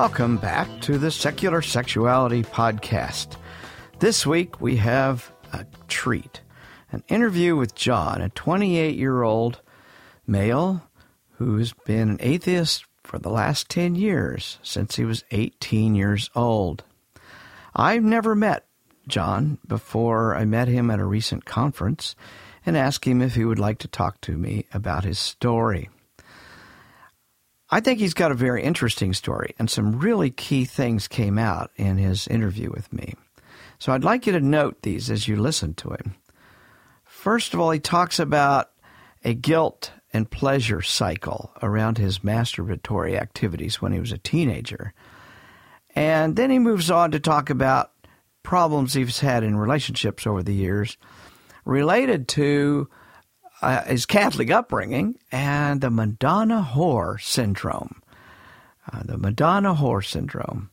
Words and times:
Welcome 0.00 0.38
back 0.38 0.80
to 0.80 0.96
the 0.96 1.10
Secular 1.10 1.60
Sexuality 1.60 2.42
Podcast. 2.42 3.36
This 3.98 4.26
week 4.26 4.58
we 4.58 4.76
have 4.76 5.30
a 5.52 5.66
treat 5.88 6.40
an 6.90 7.04
interview 7.08 7.54
with 7.54 7.74
John, 7.74 8.22
a 8.22 8.30
28 8.30 8.96
year 8.96 9.22
old 9.22 9.60
male 10.26 10.88
who's 11.32 11.74
been 11.84 12.08
an 12.08 12.16
atheist 12.20 12.86
for 13.04 13.18
the 13.18 13.28
last 13.28 13.68
10 13.68 13.94
years, 13.94 14.58
since 14.62 14.96
he 14.96 15.04
was 15.04 15.22
18 15.32 15.94
years 15.94 16.30
old. 16.34 16.82
I've 17.76 18.02
never 18.02 18.34
met 18.34 18.64
John 19.06 19.58
before 19.66 20.34
I 20.34 20.46
met 20.46 20.68
him 20.68 20.90
at 20.90 20.98
a 20.98 21.04
recent 21.04 21.44
conference 21.44 22.16
and 22.64 22.74
asked 22.74 23.04
him 23.04 23.20
if 23.20 23.34
he 23.34 23.44
would 23.44 23.58
like 23.58 23.76
to 23.80 23.86
talk 23.88 24.22
to 24.22 24.38
me 24.38 24.64
about 24.72 25.04
his 25.04 25.18
story. 25.18 25.90
I 27.70 27.80
think 27.80 28.00
he's 28.00 28.14
got 28.14 28.32
a 28.32 28.36
very 28.36 28.62
interesting 28.62 29.14
story, 29.14 29.54
and 29.58 29.70
some 29.70 29.98
really 29.98 30.30
key 30.30 30.64
things 30.64 31.06
came 31.06 31.38
out 31.38 31.70
in 31.76 31.98
his 31.98 32.26
interview 32.26 32.70
with 32.70 32.92
me. 32.92 33.14
So 33.78 33.92
I'd 33.92 34.04
like 34.04 34.26
you 34.26 34.32
to 34.32 34.40
note 34.40 34.82
these 34.82 35.08
as 35.10 35.28
you 35.28 35.36
listen 35.36 35.74
to 35.74 35.90
him. 35.90 36.16
First 37.04 37.54
of 37.54 37.60
all, 37.60 37.70
he 37.70 37.78
talks 37.78 38.18
about 38.18 38.70
a 39.24 39.34
guilt 39.34 39.92
and 40.12 40.30
pleasure 40.30 40.82
cycle 40.82 41.52
around 41.62 41.98
his 41.98 42.20
masturbatory 42.20 43.18
activities 43.20 43.80
when 43.80 43.92
he 43.92 44.00
was 44.00 44.10
a 44.10 44.18
teenager. 44.18 44.92
And 45.94 46.36
then 46.36 46.50
he 46.50 46.58
moves 46.58 46.90
on 46.90 47.12
to 47.12 47.20
talk 47.20 47.50
about 47.50 47.92
problems 48.42 48.94
he's 48.94 49.20
had 49.20 49.44
in 49.44 49.56
relationships 49.56 50.26
over 50.26 50.42
the 50.42 50.54
years 50.54 50.96
related 51.64 52.26
to 52.28 52.88
uh, 53.62 53.84
his 53.84 54.06
Catholic 54.06 54.50
upbringing 54.50 55.18
and 55.30 55.80
the 55.80 55.90
Madonna 55.90 56.66
whore 56.74 57.20
syndrome. 57.20 58.02
Uh, 58.90 59.02
the 59.04 59.18
Madonna 59.18 59.74
whore 59.74 60.04
syndrome. 60.04 60.70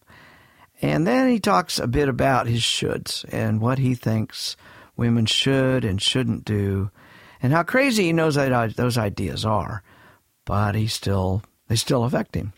And 0.81 1.08
then 1.08 1.30
he 1.30 1.40
talks 1.40 1.80
a 1.80 1.88
bit 1.88 2.08
about 2.08 2.48
his 2.48 2.62
shoulds 2.62 3.25
and 3.30 3.59
what 3.59 3.80
he 3.80 3.96
thinks 3.96 4.56
women 4.96 5.25
should 5.25 5.86
and 5.86 6.02
shouldn't 6.02 6.46
do, 6.46 6.92
and 7.42 7.53
how 7.53 7.64
crazy 7.64 8.06
he 8.06 8.14
knows 8.14 8.36
that 8.36 8.75
those 8.75 8.98
ideas 8.98 9.46
are, 9.46 9.84
but 10.46 10.75
he 10.75 10.88
still 10.88 11.44
they 11.68 11.75
still 11.75 12.04
affect 12.04 12.36
him. 12.36 12.54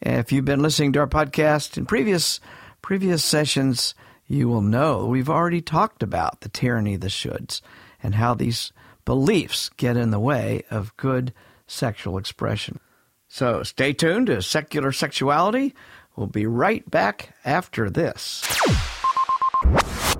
If 0.00 0.32
you've 0.32 0.44
been 0.44 0.62
listening 0.62 0.92
to 0.92 1.00
our 1.00 1.06
podcast 1.06 1.76
in 1.76 1.86
previous 1.86 2.40
previous 2.82 3.24
sessions, 3.24 3.94
you 4.26 4.48
will 4.48 4.62
know 4.62 5.06
we've 5.06 5.30
already 5.30 5.60
talked 5.60 6.02
about 6.02 6.40
the 6.40 6.48
tyranny 6.48 6.94
of 6.94 7.00
the 7.00 7.08
shoulds 7.08 7.60
and 8.02 8.14
how 8.14 8.34
these 8.34 8.72
beliefs 9.04 9.70
get 9.76 9.96
in 9.96 10.10
the 10.10 10.20
way 10.20 10.64
of 10.70 10.96
good 10.96 11.32
sexual 11.66 12.18
expression. 12.18 12.80
So 13.28 13.62
stay 13.62 13.92
tuned 13.92 14.28
to 14.28 14.42
Secular 14.42 14.92
Sexuality. 14.92 15.74
We'll 16.16 16.26
be 16.26 16.46
right 16.46 16.88
back 16.88 17.34
after 17.44 17.90
this. 17.90 18.42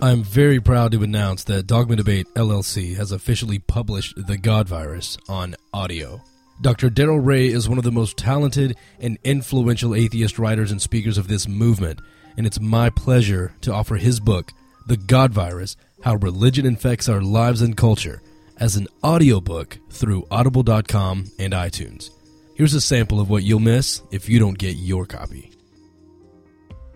I'm 0.03 0.23
very 0.23 0.61
proud 0.61 0.93
to 0.93 1.03
announce 1.03 1.45
that 1.45 1.67
Dogma 1.67 1.97
Debate 1.97 2.27
LLC 2.35 2.97
has 2.97 3.13
officially 3.13 3.59
published 3.59 4.15
The 4.27 4.37
God 4.37 4.69
Virus 4.69 5.17
on 5.29 5.55
audio. 5.73 6.23
Dr. 6.61 6.91
Darrel 6.91 7.21
Ray 7.21 7.47
is 7.47 7.69
one 7.69 7.79
of 7.79 7.85
the 7.85 7.93
most 7.93 8.17
talented 8.17 8.77
and 9.01 9.19
influential 9.25 9.95
atheist 9.95 10.39
writers 10.39 10.71
and 10.71 10.81
speakers 10.81 11.19
of 11.19 11.29
this 11.29 11.49
movement, 11.49 12.01
and 12.37 12.47
it's 12.47 12.61
my 12.61 12.91
pleasure 12.91 13.55
to 13.63 13.73
offer 13.73 13.97
his 13.97 14.21
book, 14.21 14.51
The 14.87 14.97
God 14.97 15.33
Virus 15.33 15.77
How 16.03 16.17
Religion 16.17 16.67
Infects 16.67 17.09
Our 17.09 17.21
Lives 17.23 17.63
and 17.63 17.77
Culture 17.77 18.21
as 18.59 18.77
an 18.77 18.87
audiobook 19.03 19.79
through 19.91 20.27
audible.com 20.31 21.27
and 21.39 21.53
iTunes. 21.53 22.11
Here's 22.55 22.75
a 22.75 22.81
sample 22.81 23.21
of 23.21 23.29
what 23.29 23.43
you'll 23.43 23.61
miss 23.61 24.03
if 24.11 24.29
you 24.29 24.39
don't 24.39 24.59
get 24.59 24.77
your 24.77 25.07
copy. 25.07 25.51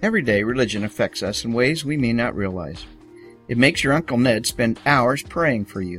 Every 0.01 0.23
day, 0.23 0.45
religion 0.45 0.85
affects 0.85 1.23
us 1.23 1.45
in 1.45 1.53
ways 1.53 1.85
we 1.85 1.97
may 1.97 2.13
not 2.13 2.37
realize. 2.37 2.87
It 3.49 3.59
makes 3.59 3.83
your 3.83 3.93
Uncle 3.93 4.19
Ned 4.19 4.47
spend 4.47 4.79
hours 4.87 5.23
praying 5.23 5.65
for 5.65 5.81
you. 5.81 5.99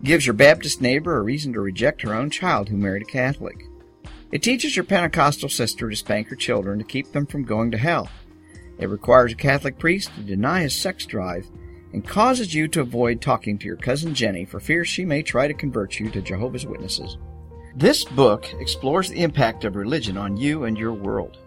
It 0.00 0.04
gives 0.04 0.26
your 0.26 0.34
Baptist 0.34 0.80
neighbor 0.80 1.16
a 1.16 1.22
reason 1.22 1.52
to 1.52 1.60
reject 1.60 2.02
her 2.02 2.14
own 2.14 2.30
child 2.30 2.68
who 2.68 2.76
married 2.76 3.02
a 3.02 3.06
Catholic. 3.06 3.66
It 4.32 4.42
teaches 4.42 4.76
your 4.76 4.84
Pentecostal 4.84 5.48
sister 5.48 5.90
to 5.90 5.96
spank 5.96 6.28
her 6.28 6.36
children 6.36 6.78
to 6.78 6.84
keep 6.84 7.12
them 7.12 7.26
from 7.26 7.44
going 7.44 7.70
to 7.72 7.78
hell. 7.78 8.08
It 8.78 8.88
requires 8.88 9.32
a 9.32 9.36
Catholic 9.36 9.78
priest 9.78 10.14
to 10.14 10.22
deny 10.22 10.62
his 10.62 10.74
sex 10.74 11.04
drive 11.04 11.46
and 11.92 12.06
causes 12.06 12.54
you 12.54 12.68
to 12.68 12.80
avoid 12.80 13.20
talking 13.20 13.58
to 13.58 13.66
your 13.66 13.76
cousin 13.76 14.14
Jenny 14.14 14.44
for 14.44 14.60
fear 14.60 14.84
she 14.84 15.04
may 15.04 15.22
try 15.22 15.48
to 15.48 15.54
convert 15.54 15.98
you 15.98 16.10
to 16.10 16.22
Jehovah's 16.22 16.66
Witnesses. 16.66 17.16
This 17.74 18.04
book 18.04 18.46
explores 18.60 19.08
the 19.08 19.22
impact 19.22 19.64
of 19.64 19.76
religion 19.76 20.16
on 20.16 20.36
you 20.36 20.64
and 20.64 20.76
your 20.76 20.92
world. 20.92 21.38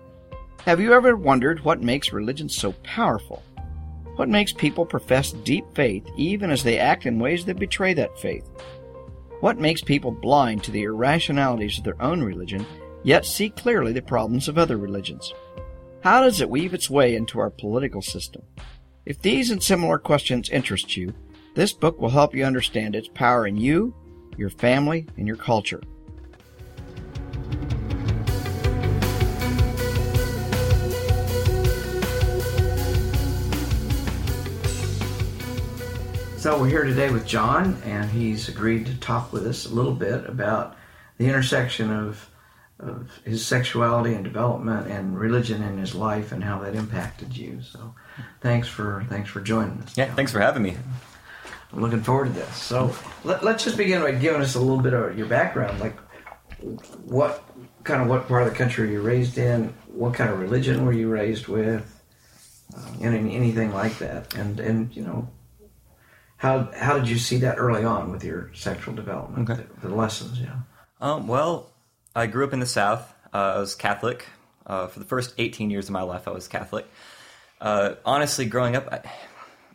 Have 0.65 0.79
you 0.79 0.93
ever 0.93 1.15
wondered 1.15 1.63
what 1.63 1.81
makes 1.81 2.13
religion 2.13 2.47
so 2.47 2.71
powerful? 2.83 3.43
What 4.15 4.29
makes 4.29 4.53
people 4.53 4.85
profess 4.85 5.31
deep 5.31 5.65
faith 5.73 6.07
even 6.15 6.51
as 6.51 6.63
they 6.63 6.77
act 6.77 7.05
in 7.05 7.19
ways 7.19 7.45
that 7.45 7.59
betray 7.59 7.93
that 7.95 8.19
faith? 8.19 8.47
What 9.39 9.57
makes 9.57 9.81
people 9.81 10.11
blind 10.11 10.63
to 10.63 10.71
the 10.71 10.83
irrationalities 10.83 11.79
of 11.79 11.83
their 11.83 12.01
own 12.01 12.21
religion, 12.21 12.65
yet 13.03 13.25
see 13.25 13.49
clearly 13.49 13.91
the 13.91 14.01
problems 14.01 14.47
of 14.47 14.57
other 14.57 14.77
religions? 14.77 15.33
How 16.01 16.21
does 16.21 16.41
it 16.41 16.49
weave 16.49 16.73
its 16.73 16.89
way 16.89 17.15
into 17.15 17.39
our 17.39 17.49
political 17.49 18.01
system? 18.01 18.43
If 19.03 19.19
these 19.19 19.49
and 19.49 19.63
similar 19.63 19.97
questions 19.97 20.49
interest 20.49 20.95
you, 20.95 21.11
this 21.55 21.73
book 21.73 21.99
will 21.99 22.11
help 22.11 22.35
you 22.35 22.45
understand 22.45 22.95
its 22.95 23.07
power 23.07 23.47
in 23.47 23.57
you, 23.57 23.95
your 24.37 24.51
family, 24.51 25.07
and 25.17 25.25
your 25.25 25.37
culture. 25.37 25.81
So 36.37 36.59
we're 36.59 36.69
here 36.69 36.83
today 36.83 37.09
with 37.09 37.25
John, 37.25 37.81
and 37.85 38.07
he's 38.09 38.49
agreed 38.49 38.85
to 38.85 38.95
talk 38.97 39.33
with 39.33 39.47
us 39.47 39.65
a 39.65 39.73
little 39.73 39.95
bit 39.95 40.27
about 40.27 40.77
the 41.17 41.25
intersection 41.27 41.91
of 41.91 42.29
of 42.81 43.09
his 43.23 43.45
sexuality 43.45 44.13
and 44.13 44.23
development 44.23 44.87
and 44.87 45.17
religion 45.17 45.61
in 45.61 45.77
his 45.77 45.93
life 45.95 46.31
and 46.31 46.43
how 46.43 46.59
that 46.59 46.75
impacted 46.75 47.35
you. 47.35 47.61
So, 47.61 47.93
thanks 48.41 48.67
for 48.67 49.05
thanks 49.09 49.29
for 49.29 49.41
joining 49.41 49.81
us. 49.81 49.97
Yeah, 49.97 50.13
thanks 50.15 50.31
for 50.31 50.39
having 50.39 50.63
me. 50.63 50.77
I'm 51.71 51.81
looking 51.81 52.01
forward 52.01 52.25
to 52.25 52.33
this. 52.33 52.55
So, 52.55 52.93
let, 53.23 53.43
us 53.43 53.63
just 53.63 53.77
begin 53.77 54.01
by 54.01 54.11
giving 54.11 54.41
us 54.41 54.55
a 54.55 54.59
little 54.59 54.81
bit 54.81 54.93
of 54.93 55.17
your 55.17 55.27
background. 55.27 55.79
Like, 55.79 55.97
what 57.05 57.43
kind 57.83 58.01
of 58.01 58.07
what 58.07 58.27
part 58.27 58.43
of 58.43 58.49
the 58.49 58.55
country 58.55 58.87
were 58.87 58.93
you 58.93 59.01
raised 59.01 59.37
in? 59.37 59.73
What 59.87 60.13
kind 60.13 60.29
of 60.29 60.39
religion 60.39 60.85
were 60.85 60.93
you 60.93 61.09
raised 61.09 61.47
with? 61.47 61.87
Uh, 62.75 62.87
and 63.01 63.31
anything 63.31 63.73
like 63.73 63.97
that, 63.99 64.33
and 64.33 64.59
and 64.59 64.95
you 64.95 65.03
know, 65.03 65.29
how 66.37 66.71
how 66.75 66.97
did 66.97 67.09
you 67.09 67.17
see 67.17 67.37
that 67.37 67.55
early 67.57 67.83
on 67.83 68.11
with 68.11 68.23
your 68.23 68.51
sexual 68.53 68.93
development? 68.93 69.49
Okay. 69.49 69.63
The, 69.81 69.87
the 69.87 69.95
lessons, 69.95 70.39
yeah. 70.39 70.59
Um, 71.01 71.27
well, 71.27 71.70
I 72.15 72.27
grew 72.27 72.45
up 72.45 72.53
in 72.53 72.59
the 72.59 72.65
South. 72.65 73.13
Uh, 73.33 73.53
I 73.55 73.59
was 73.59 73.75
Catholic. 73.75 74.25
Uh, 74.65 74.87
for 74.87 74.99
the 74.99 75.05
first 75.05 75.33
18 75.37 75.69
years 75.69 75.85
of 75.85 75.91
my 75.91 76.01
life, 76.01 76.27
I 76.27 76.31
was 76.31 76.47
Catholic. 76.47 76.85
Uh, 77.59 77.95
honestly, 78.05 78.45
growing 78.45 78.75
up, 78.75 78.87
I, 78.91 79.09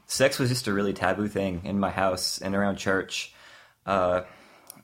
sex 0.06 0.38
was 0.38 0.50
just 0.50 0.66
a 0.66 0.72
really 0.72 0.92
taboo 0.92 1.28
thing 1.28 1.62
in 1.64 1.80
my 1.80 1.90
house 1.90 2.38
and 2.38 2.54
around 2.54 2.76
church. 2.76 3.32
Uh, 3.86 4.22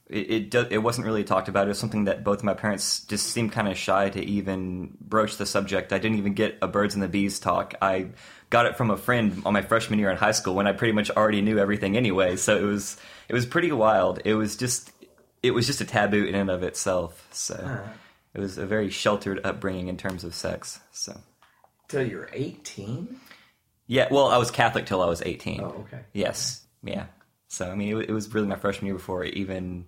it 0.09 0.31
it, 0.31 0.51
do, 0.51 0.67
it 0.71 0.79
wasn't 0.79 1.07
really 1.07 1.25
talked 1.25 1.49
about. 1.49 1.67
It 1.67 1.69
was 1.69 1.79
something 1.79 2.05
that 2.05 2.25
both 2.25 2.43
my 2.43 2.55
parents 2.55 3.01
just 3.01 3.27
seemed 3.27 3.53
kind 3.53 3.69
of 3.69 3.77
shy 3.77 4.09
to 4.11 4.25
even 4.25 4.97
broach 5.01 5.37
the 5.37 5.47
subject. 5.47 5.93
I 5.93 5.99
didn't 5.99 6.19
even 6.19 6.33
get 6.33 6.57
a 6.63 6.69
birds 6.69 6.95
and 6.95 7.03
the 7.03 7.09
bees 7.09 7.39
talk. 7.39 7.75
I 7.83 8.09
got 8.49 8.67
it 8.67 8.77
from 8.77 8.91
a 8.91 8.97
friend 8.97 9.43
on 9.45 9.53
my 9.53 9.63
freshman 9.63 9.99
year 9.99 10.11
in 10.11 10.17
high 10.17 10.33
school 10.33 10.55
when 10.55 10.67
I 10.67 10.73
pretty 10.73 10.93
much 10.93 11.11
already 11.11 11.43
knew 11.43 11.59
everything 11.59 11.97
anyway. 11.97 12.37
So 12.37 12.57
it 12.57 12.65
was 12.65 12.97
it 13.29 13.35
was 13.35 13.47
pretty 13.47 13.73
wild. 13.73 14.21
It 14.25 14.35
was 14.35 14.57
just 14.57 14.92
it 15.43 15.53
was 15.53 15.67
just 15.67 15.81
a 15.81 15.85
taboo 15.85 16.25
in 16.25 16.35
and 16.35 16.51
of 16.51 16.63
itself. 16.63 17.27
So 17.33 17.81
it 18.35 18.41
was 18.41 18.59
a 18.59 18.67
very 18.67 18.91
sheltered 18.91 19.41
upbringing 19.45 19.89
in 19.89 19.97
terms 19.97 20.25
of 20.25 20.35
sex. 20.35 20.81
So 20.93 21.19
Till 21.89 22.07
you're 22.07 22.29
18. 22.33 23.17
yeah, 23.87 24.09
well, 24.11 24.29
I 24.29 24.39
was 24.39 24.51
Catholic 24.51 24.87
till 24.87 25.03
I 25.03 25.07
was 25.07 25.23
eighteen. 25.23 25.61
Oh, 25.61 25.85
okay. 25.87 26.01
Yes. 26.13 26.65
Yeah. 26.83 27.07
So 27.49 27.71
I 27.71 27.75
mean, 27.75 27.97
it, 27.99 28.09
it 28.09 28.13
was 28.13 28.33
really 28.33 28.47
my 28.47 28.57
freshman 28.57 28.87
year 28.87 28.95
before 28.95 29.25
even 29.25 29.85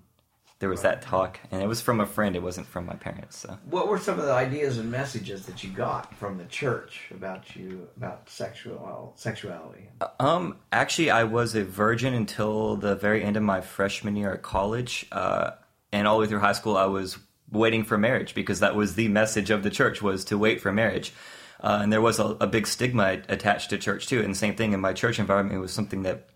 there 0.61 0.69
was 0.69 0.83
that 0.83 1.03
talk, 1.03 1.41
and 1.51 1.63
it 1.63 1.67
was 1.67 1.81
from 1.81 2.01
a 2.01 2.07
friend. 2.07 2.37
It 2.37 2.43
wasn't 2.43 2.67
from 2.67 2.87
my 2.87 2.95
parents. 2.95 3.39
So 3.39 3.59
What 3.69 3.89
were 3.89 3.99
some 3.99 4.19
of 4.19 4.25
the 4.25 4.33
ideas 4.33 4.79
and 4.79 4.91
messages 4.91 5.47
that 5.47 5.65
you 5.65 5.71
got 5.71 6.15
from 6.15 6.39
the 6.39 6.45
church 6.45 7.03
about 7.11 7.57
you 7.57 7.89
about 7.97 8.29
sexual 8.31 9.13
sexuality? 9.17 9.89
Um, 10.21 10.57
actually, 10.73 11.11
I 11.11 11.25
was 11.25 11.55
a 11.55 11.65
virgin 11.65 12.15
until 12.15 12.77
the 12.77 12.95
very 12.95 13.23
end 13.23 13.37
of 13.37 13.43
my 13.43 13.61
freshman 13.61 14.17
year 14.17 14.33
at 14.33 14.43
college, 14.43 15.07
uh, 15.13 15.53
and 15.93 16.07
all 16.07 16.17
the 16.17 16.23
way 16.23 16.29
through 16.29 16.41
high 16.41 16.53
school, 16.53 16.77
I 16.77 16.87
was 16.87 17.19
waiting 17.51 17.85
for 17.85 17.99
marriage 17.99 18.35
because 18.35 18.61
that 18.61 18.75
was 18.75 18.95
the 18.95 19.09
message 19.09 19.51
of 19.51 19.63
the 19.63 19.71
church 19.71 20.03
was 20.03 20.25
to 20.27 20.39
wait 20.39 20.61
for 20.61 20.73
marriage. 20.73 21.13
Uh, 21.61 21.81
and 21.83 21.93
there 21.93 22.01
was 22.01 22.19
a, 22.19 22.37
a 22.41 22.47
big 22.47 22.67
stigma 22.67 23.23
attached 23.29 23.71
to 23.71 23.79
church 23.79 24.07
too. 24.07 24.21
And 24.21 24.35
the 24.35 24.39
same 24.39 24.55
thing 24.55 24.73
in 24.73 24.81
my 24.81 24.93
church 24.93 25.19
environment, 25.19 25.57
it 25.57 25.61
was 25.61 25.73
something 25.73 26.03
that 26.03 26.29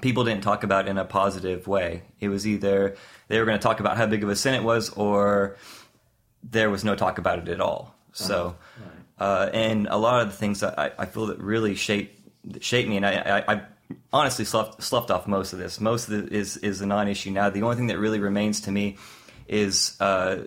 people 0.00 0.24
didn't 0.24 0.42
talk 0.42 0.64
about 0.64 0.88
in 0.88 0.98
a 0.98 1.04
positive 1.04 1.66
way. 1.66 2.02
It 2.20 2.28
was 2.28 2.46
either 2.46 2.96
they 3.28 3.38
were 3.38 3.44
going 3.44 3.58
to 3.58 3.62
talk 3.62 3.80
about 3.80 3.96
how 3.96 4.06
big 4.06 4.22
of 4.22 4.28
a 4.28 4.36
sin 4.36 4.54
it 4.54 4.62
was, 4.62 4.90
or 4.90 5.56
there 6.42 6.70
was 6.70 6.84
no 6.84 6.94
talk 6.94 7.18
about 7.18 7.38
it 7.38 7.48
at 7.48 7.60
all. 7.60 7.94
So, 8.12 8.56
uh, 9.18 9.50
and 9.52 9.88
a 9.88 9.96
lot 9.96 10.22
of 10.22 10.28
the 10.28 10.36
things 10.36 10.60
that 10.60 10.78
I, 10.78 10.90
I 10.98 11.06
feel 11.06 11.26
that 11.26 11.38
really 11.38 11.74
shape 11.74 12.18
shape 12.60 12.88
me, 12.88 12.96
and 12.96 13.04
I, 13.04 13.12
I, 13.46 13.54
I 13.54 13.62
honestly 14.12 14.44
sloughed, 14.44 14.82
sloughed 14.82 15.10
off 15.10 15.26
most 15.26 15.52
of 15.52 15.58
this. 15.58 15.80
Most 15.80 16.08
of 16.08 16.14
it 16.14 16.32
is 16.32 16.56
is 16.58 16.80
a 16.80 16.86
non-issue 16.86 17.30
now. 17.30 17.50
The 17.50 17.62
only 17.62 17.76
thing 17.76 17.88
that 17.88 17.98
really 17.98 18.20
remains 18.20 18.62
to 18.62 18.72
me 18.72 18.96
is, 19.48 19.96
uh, 20.00 20.44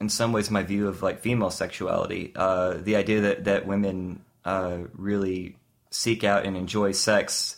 in 0.00 0.08
some 0.08 0.32
ways, 0.32 0.50
my 0.50 0.62
view 0.62 0.88
of 0.88 1.02
like 1.02 1.20
female 1.20 1.50
sexuality. 1.50 2.32
Uh, 2.34 2.74
the 2.82 2.96
idea 2.96 3.20
that 3.22 3.44
that 3.44 3.66
women 3.66 4.24
uh, 4.44 4.78
really 4.94 5.56
seek 5.90 6.24
out 6.24 6.44
and 6.44 6.56
enjoy 6.56 6.92
sex 6.92 7.56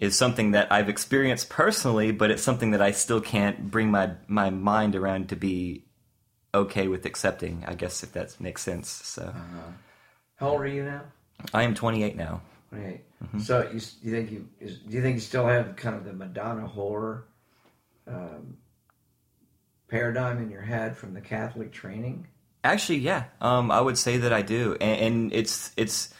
is 0.00 0.16
something 0.16 0.52
that 0.52 0.70
I've 0.70 0.88
experienced 0.88 1.48
personally, 1.48 2.12
but 2.12 2.30
it's 2.30 2.42
something 2.42 2.70
that 2.70 2.82
I 2.82 2.92
still 2.92 3.20
can't 3.20 3.70
bring 3.70 3.90
my 3.90 4.12
my 4.26 4.50
mind 4.50 4.94
around 4.94 5.28
to 5.30 5.36
be 5.36 5.84
okay 6.54 6.88
with 6.88 7.04
accepting. 7.04 7.64
I 7.66 7.74
guess 7.74 8.02
if 8.02 8.12
that 8.12 8.40
makes 8.40 8.62
sense. 8.62 8.88
So 8.88 9.34
How 10.36 10.50
old 10.50 10.60
are 10.60 10.66
you 10.66 10.84
now? 10.84 11.02
I 11.52 11.62
am 11.62 11.74
28 11.74 12.16
now. 12.16 12.42
28. 12.70 13.00
Mm-hmm. 13.24 13.38
So 13.40 13.62
you 13.72 13.80
you 14.02 14.12
think 14.12 14.30
you 14.30 14.48
is, 14.60 14.78
do 14.78 14.94
you 14.94 15.02
think 15.02 15.16
you 15.16 15.20
still 15.20 15.46
have 15.46 15.74
kind 15.76 15.96
of 15.96 16.04
the 16.04 16.12
Madonna 16.12 16.68
whore 16.68 17.24
um, 18.06 18.56
paradigm 19.88 20.38
in 20.38 20.50
your 20.50 20.62
head 20.62 20.96
from 20.96 21.14
the 21.14 21.20
Catholic 21.20 21.72
training? 21.72 22.28
Actually, 22.64 22.98
yeah, 22.98 23.24
um, 23.40 23.70
I 23.70 23.80
would 23.80 23.96
say 23.96 24.18
that 24.18 24.32
I 24.32 24.42
do, 24.42 24.76
and, 24.80 25.00
and 25.00 25.32
it's 25.32 25.72
it's 25.76 26.12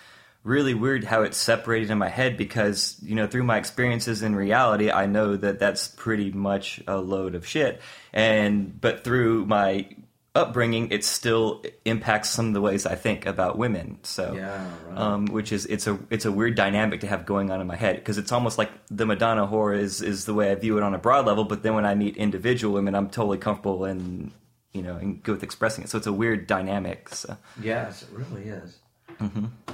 really 0.48 0.74
weird 0.74 1.04
how 1.04 1.22
it's 1.22 1.36
separated 1.36 1.90
in 1.90 1.98
my 1.98 2.08
head 2.08 2.36
because 2.36 2.96
you 3.02 3.14
know 3.14 3.26
through 3.26 3.44
my 3.44 3.58
experiences 3.58 4.22
in 4.22 4.34
reality, 4.34 4.90
I 4.90 5.06
know 5.06 5.36
that 5.36 5.58
that's 5.58 5.88
pretty 5.88 6.30
much 6.32 6.80
a 6.86 6.96
load 6.96 7.34
of 7.34 7.46
shit, 7.46 7.80
and 8.12 8.80
but 8.80 9.04
through 9.04 9.46
my 9.46 9.88
upbringing, 10.34 10.90
it 10.92 11.04
still 11.04 11.64
impacts 11.84 12.30
some 12.30 12.48
of 12.48 12.54
the 12.54 12.60
ways 12.60 12.86
I 12.86 12.94
think 12.94 13.26
about 13.26 13.58
women. 13.58 13.98
So 14.02 14.34
Yeah, 14.34 14.66
right. 14.88 14.98
um, 14.98 15.26
which 15.26 15.52
is 15.52 15.66
it's 15.66 15.86
a 15.86 15.98
it's 16.10 16.24
a 16.24 16.32
weird 16.32 16.54
dynamic 16.54 17.00
to 17.00 17.06
have 17.08 17.26
going 17.26 17.50
on 17.50 17.60
in 17.60 17.66
my 17.66 17.76
head 17.76 17.96
because 17.96 18.18
it's 18.18 18.30
almost 18.32 18.56
like 18.58 18.70
the 18.90 19.04
Madonna 19.06 19.46
whore 19.46 19.76
is 19.76 20.00
is 20.00 20.24
the 20.24 20.34
way 20.34 20.50
I 20.50 20.54
view 20.54 20.76
it 20.78 20.82
on 20.82 20.94
a 20.94 20.98
broad 20.98 21.26
level, 21.26 21.44
but 21.44 21.62
then 21.62 21.74
when 21.74 21.84
I 21.86 21.94
meet 21.94 22.16
individual 22.16 22.74
women, 22.74 22.94
I'm 22.94 23.10
totally 23.10 23.38
comfortable 23.38 23.84
and 23.84 24.32
you 24.72 24.82
know 24.82 24.96
and 24.96 25.22
good 25.22 25.32
with 25.32 25.42
expressing 25.42 25.84
it. 25.84 25.90
So 25.90 25.98
it's 25.98 26.06
a 26.06 26.12
weird 26.12 26.46
dynamic. 26.46 27.08
So 27.08 27.36
Yes, 27.60 28.02
it 28.02 28.08
really 28.12 28.44
is. 28.44 28.78
Mm-hmm. 29.20 29.46
Uh, 29.66 29.72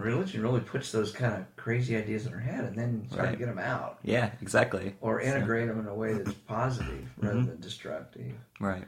religion 0.00 0.42
really 0.42 0.60
puts 0.60 0.92
those 0.92 1.12
kind 1.12 1.34
of 1.34 1.56
crazy 1.56 1.96
ideas 1.96 2.26
in 2.26 2.32
our 2.32 2.40
head, 2.40 2.64
and 2.64 2.76
then 2.76 3.02
you 3.04 3.10
start 3.10 3.30
to 3.30 3.36
get 3.36 3.46
them 3.46 3.58
out 3.58 3.98
yeah, 4.02 4.30
exactly. 4.40 4.94
or 5.00 5.20
integrate 5.20 5.68
them 5.68 5.80
in 5.80 5.86
a 5.86 5.94
way 5.94 6.14
that's 6.14 6.32
positive 6.32 7.08
rather 7.18 7.42
than 7.42 7.60
destructive. 7.60 8.32
Right. 8.60 8.84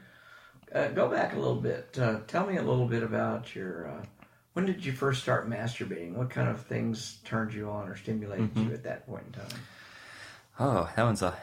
Uh, 0.73 0.87
go 0.89 1.09
back 1.09 1.33
a 1.33 1.39
little 1.39 1.59
bit. 1.59 1.97
Uh, 1.99 2.19
tell 2.27 2.47
me 2.47 2.57
a 2.57 2.61
little 2.61 2.87
bit 2.87 3.03
about 3.03 3.53
your. 3.55 3.89
Uh, 3.89 4.05
when 4.53 4.65
did 4.65 4.85
you 4.85 4.91
first 4.91 5.21
start 5.21 5.49
masturbating? 5.49 6.13
What 6.13 6.29
kind 6.29 6.49
of 6.49 6.61
things 6.65 7.19
turned 7.23 7.53
you 7.53 7.69
on 7.69 7.87
or 7.87 7.95
stimulated 7.95 8.51
you 8.55 8.73
at 8.73 8.83
that 8.83 9.07
point 9.07 9.23
in 9.27 9.33
time? 9.33 9.59
Oh, 10.59 10.89
that 10.95 11.03
one's 11.03 11.21
a. 11.21 11.35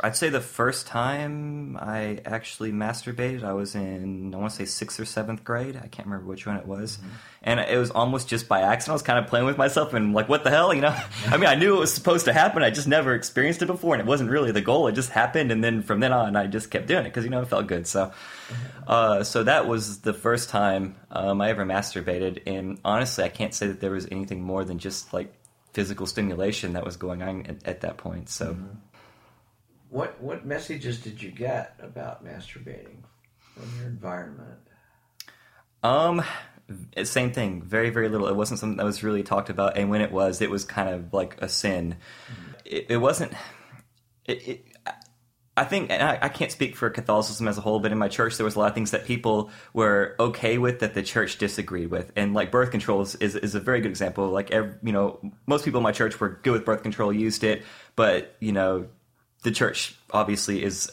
I'd 0.00 0.16
say 0.16 0.28
the 0.28 0.40
first 0.40 0.88
time 0.88 1.76
I 1.76 2.18
actually 2.24 2.72
masturbated, 2.72 3.44
I 3.44 3.52
was 3.52 3.76
in, 3.76 4.34
I 4.34 4.38
want 4.38 4.50
to 4.50 4.56
say 4.56 4.64
sixth 4.64 4.98
or 4.98 5.04
seventh 5.04 5.44
grade. 5.44 5.76
I 5.76 5.86
can't 5.86 6.08
remember 6.08 6.26
which 6.26 6.46
one 6.46 6.56
it 6.56 6.66
was. 6.66 6.98
And 7.44 7.60
it 7.60 7.78
was 7.78 7.92
almost 7.92 8.26
just 8.26 8.48
by 8.48 8.62
accident. 8.62 8.90
I 8.90 8.94
was 8.94 9.02
kind 9.02 9.20
of 9.20 9.28
playing 9.28 9.46
with 9.46 9.56
myself 9.56 9.94
and 9.94 10.12
like, 10.12 10.28
what 10.28 10.42
the 10.42 10.50
hell, 10.50 10.74
you 10.74 10.80
know? 10.80 10.96
I 11.26 11.36
mean, 11.36 11.46
I 11.46 11.54
knew 11.54 11.76
it 11.76 11.78
was 11.78 11.94
supposed 11.94 12.24
to 12.24 12.32
happen. 12.32 12.64
I 12.64 12.70
just 12.70 12.88
never 12.88 13.14
experienced 13.14 13.62
it 13.62 13.66
before 13.66 13.94
and 13.94 14.00
it 14.00 14.06
wasn't 14.06 14.30
really 14.30 14.50
the 14.50 14.60
goal. 14.60 14.88
It 14.88 14.96
just 14.96 15.10
happened. 15.10 15.52
And 15.52 15.62
then 15.62 15.80
from 15.80 16.00
then 16.00 16.12
on, 16.12 16.34
I 16.34 16.48
just 16.48 16.72
kept 16.72 16.88
doing 16.88 17.02
it 17.02 17.10
because, 17.10 17.22
you 17.22 17.30
know, 17.30 17.42
it 17.42 17.48
felt 17.48 17.68
good. 17.68 17.86
So, 17.86 18.10
uh, 18.88 19.22
so 19.22 19.44
that 19.44 19.68
was 19.68 20.00
the 20.00 20.12
first 20.12 20.48
time 20.48 20.96
um, 21.12 21.40
I 21.40 21.50
ever 21.50 21.64
masturbated. 21.64 22.42
And 22.48 22.80
honestly, 22.84 23.22
I 23.22 23.28
can't 23.28 23.54
say 23.54 23.68
that 23.68 23.80
there 23.80 23.92
was 23.92 24.08
anything 24.10 24.42
more 24.42 24.64
than 24.64 24.80
just 24.80 25.12
like 25.12 25.32
physical 25.72 26.06
stimulation 26.06 26.72
that 26.72 26.84
was 26.84 26.96
going 26.96 27.22
on 27.22 27.46
at, 27.46 27.64
at 27.64 27.80
that 27.82 27.96
point. 27.96 28.28
So, 28.28 28.56
What 29.94 30.20
what 30.20 30.44
messages 30.44 30.98
did 30.98 31.22
you 31.22 31.30
get 31.30 31.76
about 31.80 32.24
masturbating 32.24 33.04
from 33.54 33.78
your 33.78 33.86
environment? 33.86 34.58
um, 35.84 36.20
same 37.04 37.30
thing. 37.30 37.62
Very, 37.62 37.90
very 37.90 38.08
little. 38.08 38.26
It 38.26 38.34
wasn't 38.34 38.58
something 38.58 38.78
that 38.78 38.84
was 38.84 39.04
really 39.04 39.22
talked 39.22 39.50
about, 39.50 39.76
and 39.76 39.90
when 39.90 40.00
it 40.00 40.10
was, 40.10 40.40
it 40.40 40.50
was 40.50 40.64
kind 40.64 40.88
of 40.88 41.12
like 41.12 41.40
a 41.40 41.48
sin. 41.48 41.98
It, 42.64 42.86
it 42.88 42.96
wasn't. 42.96 43.34
It, 44.24 44.48
it, 44.48 44.66
I 45.56 45.62
think, 45.62 45.92
and 45.92 46.02
I, 46.02 46.18
I 46.22 46.28
can't 46.28 46.50
speak 46.50 46.74
for 46.74 46.90
Catholicism 46.90 47.46
as 47.46 47.56
a 47.56 47.60
whole, 47.60 47.78
but 47.78 47.92
in 47.92 47.98
my 47.98 48.08
church, 48.08 48.36
there 48.36 48.44
was 48.44 48.56
a 48.56 48.58
lot 48.58 48.66
of 48.66 48.74
things 48.74 48.90
that 48.90 49.04
people 49.04 49.52
were 49.74 50.16
okay 50.18 50.58
with 50.58 50.80
that 50.80 50.94
the 50.94 51.04
church 51.04 51.38
disagreed 51.38 51.92
with, 51.92 52.10
and 52.16 52.34
like 52.34 52.50
birth 52.50 52.72
control 52.72 53.02
is, 53.02 53.14
is, 53.16 53.36
is 53.36 53.54
a 53.54 53.60
very 53.60 53.80
good 53.80 53.92
example. 53.92 54.28
Like, 54.30 54.50
every, 54.50 54.74
you 54.82 54.90
know, 54.90 55.20
most 55.46 55.64
people 55.64 55.78
in 55.78 55.84
my 55.84 55.92
church 55.92 56.18
were 56.18 56.40
good 56.42 56.52
with 56.52 56.64
birth 56.64 56.82
control, 56.82 57.12
used 57.12 57.44
it, 57.44 57.62
but 57.94 58.34
you 58.40 58.50
know, 58.50 58.88
the 59.44 59.52
church 59.52 59.94
obviously 60.10 60.62
is 60.64 60.90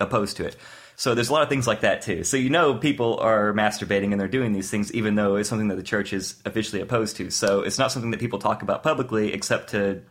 opposed 0.00 0.36
to 0.38 0.44
it. 0.46 0.56
So 0.96 1.14
there's 1.14 1.30
a 1.30 1.32
lot 1.32 1.42
of 1.42 1.48
things 1.48 1.66
like 1.66 1.80
that 1.80 2.02
too. 2.02 2.22
So 2.24 2.36
you 2.36 2.50
know 2.50 2.74
people 2.74 3.18
are 3.20 3.52
masturbating 3.52 4.12
and 4.12 4.20
they're 4.20 4.28
doing 4.28 4.52
these 4.52 4.70
things 4.70 4.92
even 4.92 5.14
though 5.14 5.36
it's 5.36 5.48
something 5.48 5.68
that 5.68 5.76
the 5.76 5.82
church 5.82 6.12
is 6.12 6.40
officially 6.44 6.82
opposed 6.82 7.16
to. 7.16 7.30
So 7.30 7.60
it's 7.62 7.78
not 7.78 7.90
something 7.92 8.10
that 8.10 8.20
people 8.20 8.38
talk 8.38 8.62
about 8.62 8.82
publicly 8.82 9.32
except 9.32 9.70
to 9.70 10.02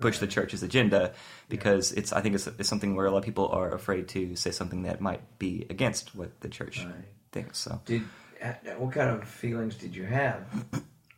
push 0.00 0.18
the 0.18 0.26
church's 0.26 0.62
agenda 0.62 1.12
because 1.48 1.92
it's 1.92 2.12
I 2.12 2.20
think 2.22 2.34
it's, 2.34 2.46
it's 2.46 2.68
something 2.68 2.94
where 2.96 3.06
a 3.06 3.10
lot 3.10 3.18
of 3.18 3.24
people 3.24 3.48
are 3.48 3.72
afraid 3.74 4.08
to 4.08 4.36
say 4.36 4.50
something 4.50 4.82
that 4.82 5.00
might 5.00 5.38
be 5.38 5.66
against 5.70 6.14
what 6.14 6.40
the 6.40 6.48
church 6.48 6.84
Right. 6.84 6.94
thinks. 7.32 7.58
So 7.58 7.80
Did 7.84 8.02
what 8.78 8.92
kind 8.92 9.10
of 9.10 9.28
feelings 9.28 9.74
did 9.76 9.94
you 9.94 10.04
have 10.04 10.44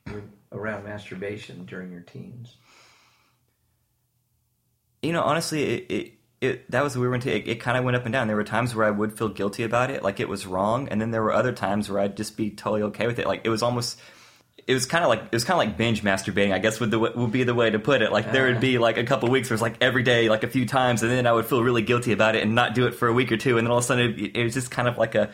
around 0.52 0.84
masturbation 0.84 1.64
during 1.66 1.90
your 1.90 2.02
teens? 2.02 2.56
You 5.04 5.12
know, 5.12 5.22
honestly, 5.22 5.62
it, 5.62 5.90
it, 5.90 6.12
it 6.40 6.70
that 6.70 6.82
was 6.82 6.94
the 6.94 7.00
weird 7.00 7.12
one 7.12 7.20
too. 7.20 7.30
It, 7.30 7.46
it 7.48 7.60
kind 7.60 7.76
of 7.76 7.84
went 7.84 7.96
up 7.96 8.04
and 8.04 8.12
down. 8.12 8.26
There 8.26 8.36
were 8.36 8.44
times 8.44 8.74
where 8.74 8.86
I 8.86 8.90
would 8.90 9.16
feel 9.16 9.28
guilty 9.28 9.62
about 9.62 9.90
it, 9.90 10.02
like 10.02 10.20
it 10.20 10.28
was 10.28 10.46
wrong, 10.46 10.88
and 10.88 11.00
then 11.00 11.10
there 11.10 11.22
were 11.22 11.32
other 11.32 11.52
times 11.52 11.90
where 11.90 12.00
I'd 12.00 12.16
just 12.16 12.36
be 12.36 12.50
totally 12.50 12.82
okay 12.82 13.06
with 13.06 13.18
it. 13.18 13.26
Like 13.26 13.42
it 13.44 13.48
was 13.48 13.62
almost, 13.62 13.98
it 14.66 14.74
was 14.74 14.86
kind 14.86 15.04
of 15.04 15.08
like 15.08 15.22
it 15.22 15.32
was 15.32 15.44
kind 15.44 15.60
of 15.60 15.66
like 15.66 15.76
binge 15.76 16.02
masturbating. 16.02 16.52
I 16.52 16.58
guess 16.58 16.80
would 16.80 16.90
the 16.90 16.98
would 16.98 17.32
be 17.32 17.44
the 17.44 17.54
way 17.54 17.70
to 17.70 17.78
put 17.78 18.02
it. 18.02 18.12
Like 18.12 18.32
there 18.32 18.46
would 18.46 18.60
be 18.60 18.76
uh. 18.76 18.80
like 18.80 18.96
a 18.96 19.04
couple 19.04 19.30
weeks 19.30 19.50
where 19.50 19.54
it's 19.54 19.62
like 19.62 19.76
every 19.80 20.02
day, 20.02 20.28
like 20.28 20.42
a 20.42 20.48
few 20.48 20.66
times, 20.66 21.02
and 21.02 21.10
then 21.10 21.26
I 21.26 21.32
would 21.32 21.46
feel 21.46 21.62
really 21.62 21.82
guilty 21.82 22.12
about 22.12 22.34
it 22.34 22.42
and 22.42 22.54
not 22.54 22.74
do 22.74 22.86
it 22.86 22.94
for 22.94 23.08
a 23.08 23.12
week 23.12 23.32
or 23.32 23.36
two, 23.36 23.58
and 23.58 23.66
then 23.66 23.70
all 23.70 23.78
of 23.78 23.84
a 23.84 23.86
sudden 23.86 24.18
it, 24.18 24.36
it 24.36 24.44
was 24.44 24.54
just 24.54 24.70
kind 24.70 24.88
of 24.88 24.98
like 24.98 25.14
a 25.14 25.30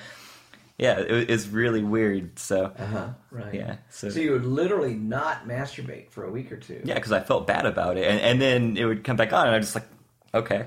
yeah, 0.81 0.99
it, 0.99 1.11
was- 1.13 1.25
it's 1.29 1.47
really 1.49 1.83
weird. 1.85 2.39
So 2.39 2.73
Uh-huh, 2.77 3.11
right. 3.31 3.55
yeah, 3.55 3.77
so, 3.91 4.09
So 4.11 4.19
you 4.19 4.33
would 4.33 4.45
literally 4.47 4.95
not 4.95 5.47
masturbate 5.47 6.11
for 6.11 6.25
a 6.25 6.31
week 6.31 6.51
or 6.51 6.57
two. 6.57 6.81
yeah, 6.85 6.95
because 6.95 7.13
I 7.13 7.21
felt 7.21 7.47
bad 7.47 7.67
about 7.67 7.97
it, 7.99 8.07
and, 8.11 8.19
and 8.21 8.41
then 8.41 8.77
it 8.77 8.85
would 8.87 9.05
come 9.05 9.17
back 9.17 9.33
on, 9.33 9.47
and 9.47 9.55
I'm 9.55 9.63
just 9.63 9.75
like, 9.75 9.87
okay, 10.35 10.67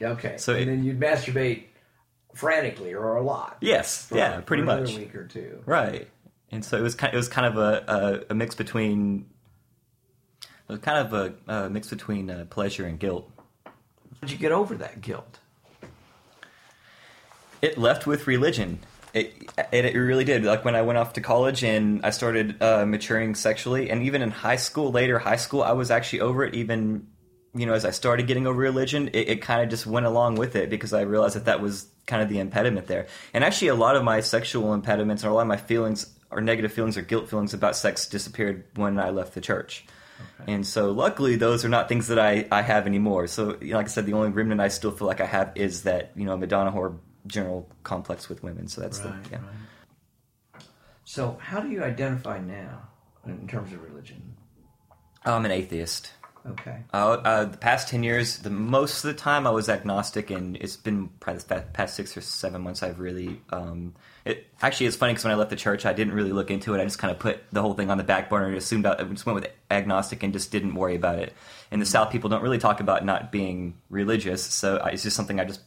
yeah, 0.00 0.08
Okay. 0.12 0.36
So 0.38 0.52
and 0.54 0.62
it- 0.62 0.66
then 0.66 0.82
you'd 0.84 0.98
masturbate 0.98 1.64
frantically 2.34 2.94
or 2.94 3.16
a 3.16 3.22
lot. 3.22 3.58
yes, 3.60 4.06
for- 4.06 4.16
yeah, 4.16 4.40
pretty 4.40 4.62
much, 4.62 4.96
week 4.96 5.14
or 5.14 5.26
two. 5.26 5.62
right. 5.66 6.08
And 6.52 6.64
so 6.64 6.76
it 6.76 6.80
was 6.82 6.96
kind 6.96 7.14
it 7.14 7.16
was 7.16 7.28
kind 7.28 7.46
of 7.46 7.56
a 7.58 8.24
a, 8.28 8.32
a 8.32 8.34
mix 8.34 8.56
between 8.56 9.26
it 10.68 10.72
was 10.72 10.80
kind 10.80 10.98
of 11.06 11.12
a, 11.12 11.64
a 11.66 11.70
mix 11.70 11.90
between 11.90 12.28
uh, 12.28 12.44
pleasure 12.50 12.86
and 12.86 12.98
guilt. 12.98 13.30
How 13.64 13.70
did 14.22 14.30
you 14.32 14.38
get 14.38 14.50
over 14.50 14.74
that 14.76 15.00
guilt? 15.00 15.38
It 17.62 17.78
left 17.78 18.06
with 18.06 18.26
religion. 18.26 18.80
It, 19.12 19.34
it 19.72 19.84
it 19.84 19.98
really 19.98 20.24
did. 20.24 20.44
Like 20.44 20.64
when 20.64 20.76
I 20.76 20.82
went 20.82 20.98
off 20.98 21.14
to 21.14 21.20
college 21.20 21.64
and 21.64 22.04
I 22.04 22.10
started 22.10 22.62
uh, 22.62 22.86
maturing 22.86 23.34
sexually, 23.34 23.90
and 23.90 24.02
even 24.02 24.22
in 24.22 24.30
high 24.30 24.56
school, 24.56 24.92
later 24.92 25.18
high 25.18 25.36
school, 25.36 25.62
I 25.62 25.72
was 25.72 25.90
actually 25.90 26.20
over 26.20 26.44
it. 26.44 26.54
Even 26.54 27.08
you 27.54 27.66
know, 27.66 27.72
as 27.72 27.84
I 27.84 27.90
started 27.90 28.26
getting 28.26 28.46
over 28.46 28.58
religion, 28.58 29.08
it, 29.08 29.28
it 29.28 29.42
kind 29.42 29.62
of 29.62 29.68
just 29.68 29.86
went 29.86 30.06
along 30.06 30.36
with 30.36 30.54
it 30.54 30.70
because 30.70 30.92
I 30.92 31.02
realized 31.02 31.34
that 31.34 31.46
that 31.46 31.60
was 31.60 31.88
kind 32.06 32.22
of 32.22 32.28
the 32.28 32.38
impediment 32.38 32.86
there. 32.86 33.06
And 33.34 33.42
actually, 33.42 33.68
a 33.68 33.74
lot 33.74 33.96
of 33.96 34.04
my 34.04 34.20
sexual 34.20 34.72
impediments 34.72 35.24
or 35.24 35.28
a 35.28 35.34
lot 35.34 35.42
of 35.42 35.48
my 35.48 35.56
feelings 35.56 36.14
or 36.30 36.40
negative 36.40 36.72
feelings 36.72 36.96
or 36.96 37.02
guilt 37.02 37.28
feelings 37.28 37.52
about 37.54 37.74
sex 37.74 38.08
disappeared 38.08 38.64
when 38.76 38.98
I 38.98 39.10
left 39.10 39.34
the 39.34 39.40
church. 39.40 39.84
And 40.46 40.66
so, 40.66 40.92
luckily, 40.92 41.36
those 41.36 41.64
are 41.64 41.68
not 41.68 41.88
things 41.88 42.08
that 42.08 42.18
I, 42.18 42.46
I 42.52 42.62
have 42.62 42.86
anymore. 42.86 43.26
So, 43.26 43.56
you 43.60 43.72
know, 43.72 43.78
like 43.78 43.86
I 43.86 43.88
said, 43.88 44.06
the 44.06 44.12
only 44.12 44.30
remnant 44.30 44.60
I 44.60 44.68
still 44.68 44.90
feel 44.90 45.08
like 45.08 45.20
I 45.20 45.26
have 45.26 45.52
is 45.56 45.82
that, 45.84 46.12
you 46.14 46.24
know, 46.24 46.36
Madonna 46.36 46.70
whore 46.70 46.98
general 47.30 47.68
complex 47.82 48.28
with 48.28 48.42
women. 48.42 48.68
So 48.68 48.80
that's 48.80 49.00
Right, 49.00 49.24
the, 49.24 49.30
yeah. 49.30 50.60
So 51.04 51.38
how 51.40 51.60
do 51.60 51.70
you 51.70 51.82
identify 51.82 52.38
now 52.38 52.88
in 53.26 53.48
terms 53.48 53.72
of 53.72 53.82
religion? 53.82 54.34
I'm 55.24 55.44
an 55.44 55.50
atheist. 55.50 56.12
Okay. 56.46 56.78
Uh, 56.92 56.96
uh, 56.96 57.44
the 57.44 57.58
past 57.58 57.88
10 57.88 58.02
years, 58.02 58.38
the 58.38 58.48
most 58.48 59.04
of 59.04 59.14
the 59.14 59.20
time 59.20 59.46
I 59.46 59.50
was 59.50 59.68
agnostic, 59.68 60.30
and 60.30 60.56
it's 60.56 60.76
been 60.76 61.08
probably 61.20 61.42
the 61.46 61.62
past 61.72 61.96
six 61.96 62.16
or 62.16 62.22
seven 62.22 62.62
months 62.62 62.82
I've 62.82 62.98
really. 62.98 63.42
Um, 63.50 63.94
it 64.24 64.46
Actually, 64.62 64.86
it's 64.86 64.96
funny 64.96 65.12
because 65.12 65.24
when 65.24 65.32
I 65.32 65.36
left 65.36 65.50
the 65.50 65.56
church, 65.56 65.84
I 65.84 65.92
didn't 65.92 66.14
really 66.14 66.32
look 66.32 66.50
into 66.50 66.74
it. 66.74 66.80
I 66.80 66.84
just 66.84 66.98
kind 66.98 67.10
of 67.10 67.18
put 67.18 67.40
the 67.52 67.60
whole 67.60 67.74
thing 67.74 67.90
on 67.90 67.98
the 67.98 68.04
back 68.04 68.30
burner 68.30 68.46
and 68.46 68.56
assumed 68.56 68.86
I 68.86 69.02
just 69.04 69.26
went 69.26 69.34
with 69.34 69.50
agnostic 69.70 70.22
and 70.22 70.32
just 70.32 70.50
didn't 70.50 70.74
worry 70.74 70.96
about 70.96 71.18
it. 71.18 71.34
In 71.70 71.80
the 71.80 71.86
South, 71.86 72.10
people 72.10 72.30
don't 72.30 72.42
really 72.42 72.58
talk 72.58 72.80
about 72.80 73.04
not 73.04 73.30
being 73.32 73.74
religious, 73.90 74.42
so 74.42 74.78
I, 74.78 74.90
it's 74.90 75.02
just 75.02 75.16
something 75.16 75.40
I 75.40 75.44
just 75.44 75.60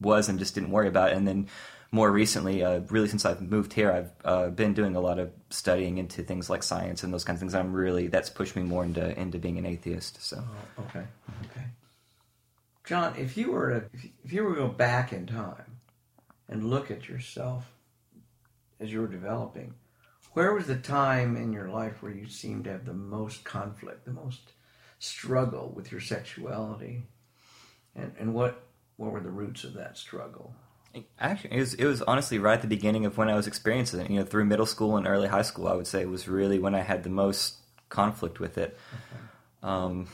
was 0.00 0.28
and 0.28 0.38
just 0.38 0.54
didn't 0.54 0.70
worry 0.70 0.88
about. 0.88 1.12
And 1.12 1.26
then 1.26 1.48
more 1.92 2.10
recently, 2.10 2.64
uh, 2.64 2.80
really 2.90 3.08
since 3.08 3.24
I've 3.24 3.40
moved 3.40 3.72
here, 3.72 3.90
I've 3.92 4.10
uh, 4.24 4.50
been 4.50 4.74
doing 4.74 4.96
a 4.96 5.00
lot 5.00 5.18
of 5.18 5.32
studying 5.50 5.98
into 5.98 6.22
things 6.22 6.50
like 6.50 6.62
science 6.62 7.02
and 7.02 7.12
those 7.12 7.24
kinds 7.24 7.36
of 7.36 7.40
things. 7.40 7.54
I'm 7.54 7.72
really 7.72 8.08
that's 8.08 8.28
pushed 8.28 8.56
me 8.56 8.62
more 8.62 8.84
into 8.84 9.18
into 9.18 9.38
being 9.38 9.58
an 9.58 9.66
atheist. 9.66 10.22
So. 10.22 10.42
Okay. 10.78 11.04
Okay. 11.44 11.66
John, 12.84 13.14
if 13.16 13.36
you 13.36 13.52
were 13.52 13.80
to 13.80 13.98
if 14.24 14.32
you 14.32 14.44
were 14.44 14.54
to 14.54 14.60
go 14.60 14.68
back 14.68 15.12
in 15.12 15.26
time 15.26 15.78
and 16.48 16.70
look 16.70 16.90
at 16.90 17.08
yourself 17.08 17.72
as 18.78 18.92
you 18.92 19.00
were 19.00 19.08
developing, 19.08 19.74
where 20.32 20.52
was 20.52 20.66
the 20.66 20.76
time 20.76 21.36
in 21.36 21.52
your 21.52 21.68
life 21.68 22.02
where 22.02 22.12
you 22.12 22.28
seemed 22.28 22.64
to 22.64 22.70
have 22.72 22.84
the 22.84 22.92
most 22.92 23.44
conflict, 23.44 24.04
the 24.04 24.12
most 24.12 24.52
struggle 24.98 25.72
with 25.74 25.90
your 25.90 26.00
sexuality? 26.00 27.04
And 27.94 28.12
and 28.18 28.34
what 28.34 28.65
what 28.96 29.12
were 29.12 29.20
the 29.20 29.30
roots 29.30 29.64
of 29.64 29.74
that 29.74 29.96
struggle? 29.96 30.54
Actually, 31.20 31.56
it 31.56 31.60
was, 31.60 31.74
it 31.74 31.84
was 31.84 32.00
honestly 32.02 32.38
right 32.38 32.54
at 32.54 32.62
the 32.62 32.68
beginning 32.68 33.04
of 33.04 33.18
when 33.18 33.28
I 33.28 33.36
was 33.36 33.46
experiencing 33.46 34.00
it. 34.00 34.10
You 34.10 34.20
know, 34.20 34.24
through 34.24 34.46
middle 34.46 34.64
school 34.64 34.96
and 34.96 35.06
early 35.06 35.28
high 35.28 35.42
school, 35.42 35.68
I 35.68 35.74
would 35.74 35.86
say 35.86 36.06
was 36.06 36.26
really 36.26 36.58
when 36.58 36.74
I 36.74 36.80
had 36.80 37.02
the 37.02 37.10
most 37.10 37.56
conflict 37.90 38.40
with 38.40 38.56
it. 38.56 38.78
Um, 39.62 40.08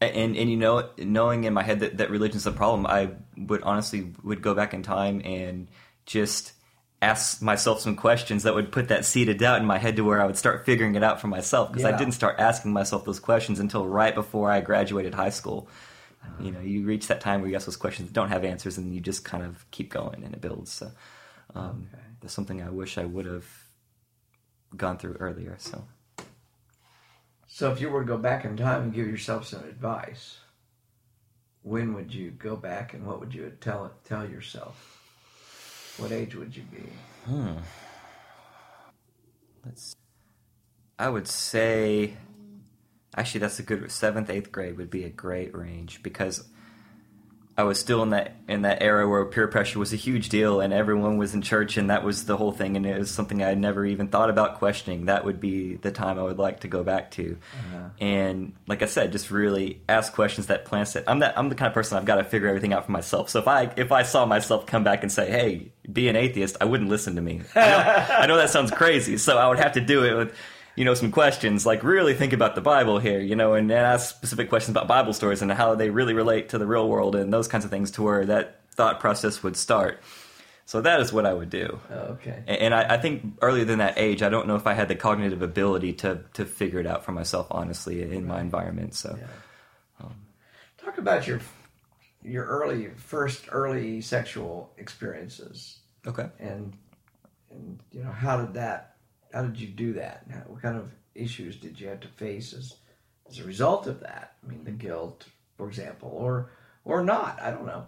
and 0.00 0.36
and 0.36 0.50
you 0.50 0.56
know, 0.56 0.88
knowing 0.98 1.44
in 1.44 1.52
my 1.52 1.62
head 1.62 1.80
that, 1.80 1.98
that 1.98 2.10
religion's 2.10 2.44
the 2.44 2.52
problem, 2.52 2.86
I 2.86 3.10
would 3.36 3.62
honestly 3.62 4.12
would 4.22 4.40
go 4.40 4.54
back 4.54 4.72
in 4.72 4.82
time 4.82 5.20
and 5.24 5.68
just 6.06 6.52
ask 7.02 7.42
myself 7.42 7.80
some 7.80 7.96
questions 7.96 8.44
that 8.44 8.54
would 8.54 8.72
put 8.72 8.88
that 8.88 9.04
seed 9.04 9.28
of 9.28 9.36
doubt 9.36 9.60
in 9.60 9.66
my 9.66 9.76
head 9.76 9.96
to 9.96 10.02
where 10.02 10.22
I 10.22 10.26
would 10.26 10.38
start 10.38 10.64
figuring 10.64 10.94
it 10.94 11.02
out 11.02 11.20
for 11.20 11.26
myself 11.26 11.70
because 11.70 11.84
Yeah. 11.84 11.94
I 11.94 11.98
didn't 11.98 12.14
start 12.14 12.36
asking 12.38 12.72
myself 12.72 13.04
those 13.04 13.20
questions 13.20 13.60
until 13.60 13.86
right 13.86 14.14
before 14.14 14.50
I 14.50 14.62
graduated 14.62 15.12
high 15.14 15.30
school. 15.30 15.68
You 16.38 16.52
know, 16.52 16.60
you 16.60 16.84
reach 16.84 17.06
that 17.08 17.20
time 17.20 17.40
where 17.40 17.50
you 17.50 17.56
ask 17.56 17.66
those 17.66 17.76
questions 17.76 18.08
that 18.08 18.14
don't 18.14 18.28
have 18.28 18.44
answers, 18.44 18.78
and 18.78 18.94
you 18.94 19.00
just 19.00 19.24
kind 19.24 19.44
of 19.44 19.70
keep 19.70 19.90
going, 19.90 20.24
and 20.24 20.34
it 20.34 20.40
builds. 20.40 20.72
So, 20.72 20.90
um, 21.54 21.88
that's 22.20 22.34
something 22.34 22.62
I 22.62 22.70
wish 22.70 22.98
I 22.98 23.04
would 23.04 23.26
have 23.26 23.46
gone 24.76 24.98
through 24.98 25.14
earlier. 25.20 25.56
So, 25.58 25.84
So 27.46 27.70
if 27.70 27.80
you 27.80 27.88
were 27.88 28.00
to 28.00 28.06
go 28.06 28.18
back 28.18 28.44
in 28.44 28.56
time 28.56 28.82
and 28.82 28.94
give 28.94 29.06
yourself 29.06 29.46
some 29.46 29.62
advice, 29.64 30.38
when 31.62 31.94
would 31.94 32.12
you 32.12 32.30
go 32.30 32.56
back 32.56 32.94
and 32.94 33.06
what 33.06 33.20
would 33.20 33.32
you 33.34 33.52
tell 33.60 33.92
tell 34.04 34.28
yourself? 34.28 34.90
What 35.98 36.10
age 36.12 36.34
would 36.34 36.56
you 36.56 36.64
be? 36.64 36.82
hmm 37.26 37.58
let's. 39.64 39.94
I 40.98 41.08
would 41.08 41.26
say, 41.26 42.16
actually, 43.16 43.40
that's 43.40 43.58
a 43.58 43.62
good 43.62 43.90
seventh, 43.90 44.30
eighth 44.30 44.52
grade 44.52 44.76
would 44.76 44.90
be 44.90 45.04
a 45.04 45.10
great 45.10 45.54
range 45.54 46.02
because 46.02 46.44
I 47.56 47.62
was 47.62 47.78
still 47.78 48.02
in 48.02 48.10
that 48.10 48.34
in 48.48 48.62
that 48.62 48.82
era 48.82 49.08
where 49.08 49.24
peer 49.26 49.46
pressure 49.46 49.78
was 49.78 49.92
a 49.92 49.96
huge 49.96 50.28
deal, 50.28 50.60
and 50.60 50.72
everyone 50.72 51.18
was 51.18 51.34
in 51.34 51.42
church, 51.42 51.76
and 51.76 51.88
that 51.88 52.02
was 52.02 52.24
the 52.24 52.36
whole 52.36 52.50
thing, 52.50 52.76
and 52.76 52.84
it 52.84 52.98
was 52.98 53.12
something 53.12 53.44
I 53.44 53.50
had 53.50 53.58
never 53.58 53.86
even 53.86 54.08
thought 54.08 54.28
about 54.28 54.58
questioning. 54.58 55.04
That 55.04 55.24
would 55.24 55.40
be 55.40 55.76
the 55.76 55.92
time 55.92 56.18
I 56.18 56.22
would 56.24 56.38
like 56.38 56.60
to 56.60 56.68
go 56.68 56.82
back 56.82 57.12
to, 57.12 57.38
uh-huh. 57.52 57.88
and 58.00 58.54
like 58.66 58.82
I 58.82 58.86
said, 58.86 59.12
just 59.12 59.30
really 59.30 59.82
ask 59.88 60.12
questions 60.12 60.48
that 60.48 60.64
plants 60.64 60.96
it. 60.96 61.04
I'm 61.06 61.20
that 61.20 61.38
I'm 61.38 61.48
the 61.48 61.54
kind 61.54 61.68
of 61.68 61.74
person 61.74 61.96
I've 61.96 62.04
got 62.04 62.16
to 62.16 62.24
figure 62.24 62.48
everything 62.48 62.72
out 62.72 62.86
for 62.86 62.92
myself. 62.92 63.30
So 63.30 63.38
if 63.38 63.46
I 63.46 63.72
if 63.76 63.92
I 63.92 64.02
saw 64.02 64.26
myself 64.26 64.66
come 64.66 64.82
back 64.82 65.04
and 65.04 65.12
say, 65.12 65.30
"Hey, 65.30 65.72
be 65.90 66.08
an 66.08 66.16
atheist," 66.16 66.56
I 66.60 66.64
wouldn't 66.64 66.90
listen 66.90 67.14
to 67.14 67.22
me. 67.22 67.42
I 67.54 67.68
know, 67.68 68.14
I 68.18 68.26
know 68.26 68.36
that 68.36 68.50
sounds 68.50 68.72
crazy, 68.72 69.16
so 69.16 69.38
I 69.38 69.46
would 69.46 69.60
have 69.60 69.72
to 69.72 69.80
do 69.80 70.04
it 70.04 70.14
with 70.14 70.34
you 70.76 70.84
know, 70.84 70.94
some 70.94 71.10
questions, 71.10 71.64
like 71.64 71.82
really 71.84 72.14
think 72.14 72.32
about 72.32 72.54
the 72.54 72.60
Bible 72.60 72.98
here, 72.98 73.20
you 73.20 73.36
know, 73.36 73.54
and 73.54 73.70
ask 73.70 74.14
specific 74.14 74.48
questions 74.48 74.76
about 74.76 74.88
Bible 74.88 75.12
stories 75.12 75.42
and 75.42 75.50
how 75.52 75.74
they 75.74 75.90
really 75.90 76.14
relate 76.14 76.48
to 76.50 76.58
the 76.58 76.66
real 76.66 76.88
world 76.88 77.14
and 77.14 77.32
those 77.32 77.48
kinds 77.48 77.64
of 77.64 77.70
things 77.70 77.90
to 77.92 78.02
where 78.02 78.24
that 78.26 78.60
thought 78.72 79.00
process 79.00 79.42
would 79.42 79.56
start. 79.56 80.02
So 80.66 80.80
that 80.80 81.00
is 81.00 81.12
what 81.12 81.26
I 81.26 81.34
would 81.34 81.50
do. 81.50 81.78
Oh, 81.90 81.94
okay. 81.94 82.42
And 82.46 82.74
I, 82.74 82.94
I 82.94 82.96
think 82.96 83.36
earlier 83.42 83.66
than 83.66 83.78
that 83.78 83.98
age, 83.98 84.22
I 84.22 84.30
don't 84.30 84.48
know 84.48 84.56
if 84.56 84.66
I 84.66 84.72
had 84.72 84.88
the 84.88 84.94
cognitive 84.94 85.42
ability 85.42 85.92
to, 85.94 86.24
to 86.34 86.46
figure 86.46 86.80
it 86.80 86.86
out 86.86 87.04
for 87.04 87.12
myself, 87.12 87.46
honestly, 87.50 88.02
in 88.02 88.26
my 88.26 88.40
environment. 88.40 88.94
So, 88.94 89.18
um. 90.00 90.14
Talk 90.78 90.98
about 90.98 91.26
your 91.26 91.40
your 92.24 92.46
early 92.46 92.88
first 92.96 93.44
early 93.52 94.00
sexual 94.00 94.72
experiences 94.78 95.80
okay. 96.06 96.26
and 96.38 96.72
and 97.50 97.78
you 97.92 98.02
know 98.02 98.10
how 98.10 98.40
did 98.40 98.54
that 98.54 98.93
how 99.34 99.42
did 99.42 99.60
you 99.60 99.66
do 99.66 99.92
that? 99.94 100.24
What 100.46 100.62
kind 100.62 100.78
of 100.78 100.90
issues 101.14 101.56
did 101.56 101.78
you 101.78 101.88
have 101.88 102.00
to 102.00 102.08
face 102.08 102.54
as 102.54 102.76
as 103.28 103.38
a 103.40 103.44
result 103.44 103.86
of 103.86 104.00
that? 104.00 104.36
I 104.44 104.50
mean, 104.50 104.64
the 104.64 104.70
guilt, 104.70 105.26
for 105.56 105.66
example, 105.66 106.10
or 106.14 106.50
or 106.84 107.02
not? 107.02 107.40
I 107.42 107.50
don't 107.50 107.66
know. 107.66 107.86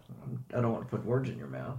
I 0.53 0.61
don't 0.61 0.73
want 0.73 0.85
to 0.85 0.97
put 0.97 1.07
words 1.07 1.31
in 1.31 1.39
your 1.39 1.47
mouth. 1.47 1.79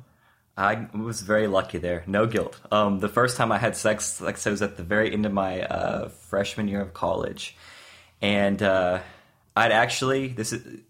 I 0.56 0.88
was 0.94 1.22
very 1.22 1.46
lucky 1.46 1.78
there. 1.78 2.04
No 2.08 2.26
guilt. 2.26 2.60
Um, 2.72 3.00
the 3.00 3.10
first 3.10 3.38
time 3.38 3.52
I 3.52 3.60
had 3.60 3.76
sex, 3.76 4.20
like 4.20 4.36
I 4.36 4.38
said, 4.40 4.52
was 4.52 4.64
at 4.64 4.78
the 4.78 4.84
very 4.84 5.14
end 5.14 5.26
of 5.26 5.32
my 5.34 5.62
uh, 5.62 6.10
freshman 6.10 6.68
year 6.68 6.82
of 6.82 6.94
college, 6.94 7.56
and 8.22 8.62
uh, 8.64 9.00
I'd 9.56 9.72
actually 9.72 10.30
this 10.30 10.54
is. 10.54 10.82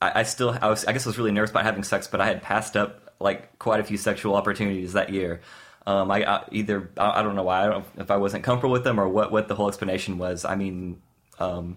I, 0.00 0.20
I 0.20 0.22
still, 0.24 0.56
I 0.60 0.68
was, 0.68 0.84
I 0.84 0.92
guess, 0.92 1.06
I 1.06 1.10
was 1.10 1.18
really 1.18 1.30
nervous 1.30 1.50
about 1.50 1.64
having 1.64 1.84
sex, 1.84 2.06
but 2.08 2.20
I 2.20 2.26
had 2.26 2.42
passed 2.42 2.76
up 2.76 3.14
like 3.20 3.58
quite 3.58 3.80
a 3.80 3.84
few 3.84 3.96
sexual 3.96 4.34
opportunities 4.34 4.94
that 4.94 5.10
year. 5.10 5.40
Um, 5.86 6.10
I, 6.10 6.24
I 6.24 6.44
either 6.52 6.90
I, 6.96 7.20
I 7.20 7.22
don't 7.22 7.34
know 7.34 7.42
why 7.42 7.64
I 7.64 7.66
don't 7.68 7.86
if 7.96 8.10
I 8.10 8.16
wasn't 8.16 8.44
comfortable 8.44 8.72
with 8.72 8.84
them 8.84 9.00
or 9.00 9.08
what 9.08 9.32
what 9.32 9.48
the 9.48 9.54
whole 9.54 9.68
explanation 9.68 10.18
was. 10.18 10.44
I 10.44 10.54
mean, 10.54 11.02
um, 11.38 11.76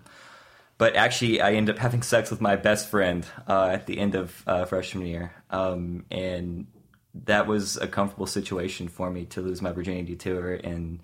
but 0.77 0.95
actually, 0.95 1.41
I 1.41 1.53
ended 1.53 1.75
up 1.75 1.81
having 1.81 2.01
sex 2.01 2.29
with 2.29 2.41
my 2.41 2.55
best 2.55 2.89
friend 2.89 3.25
uh, 3.47 3.67
at 3.67 3.87
the 3.87 3.97
end 3.97 4.15
of 4.15 4.43
uh, 4.45 4.65
freshman 4.65 5.07
year, 5.07 5.33
um, 5.49 6.05
and 6.11 6.67
that 7.23 7.47
was 7.47 7.77
a 7.77 7.87
comfortable 7.87 8.27
situation 8.27 8.89
for 8.89 9.09
me 9.09 9.25
to 9.25 9.41
lose 9.41 9.61
my 9.61 9.71
virginity 9.71 10.15
to 10.17 10.35
her, 10.35 10.53
and 10.53 10.99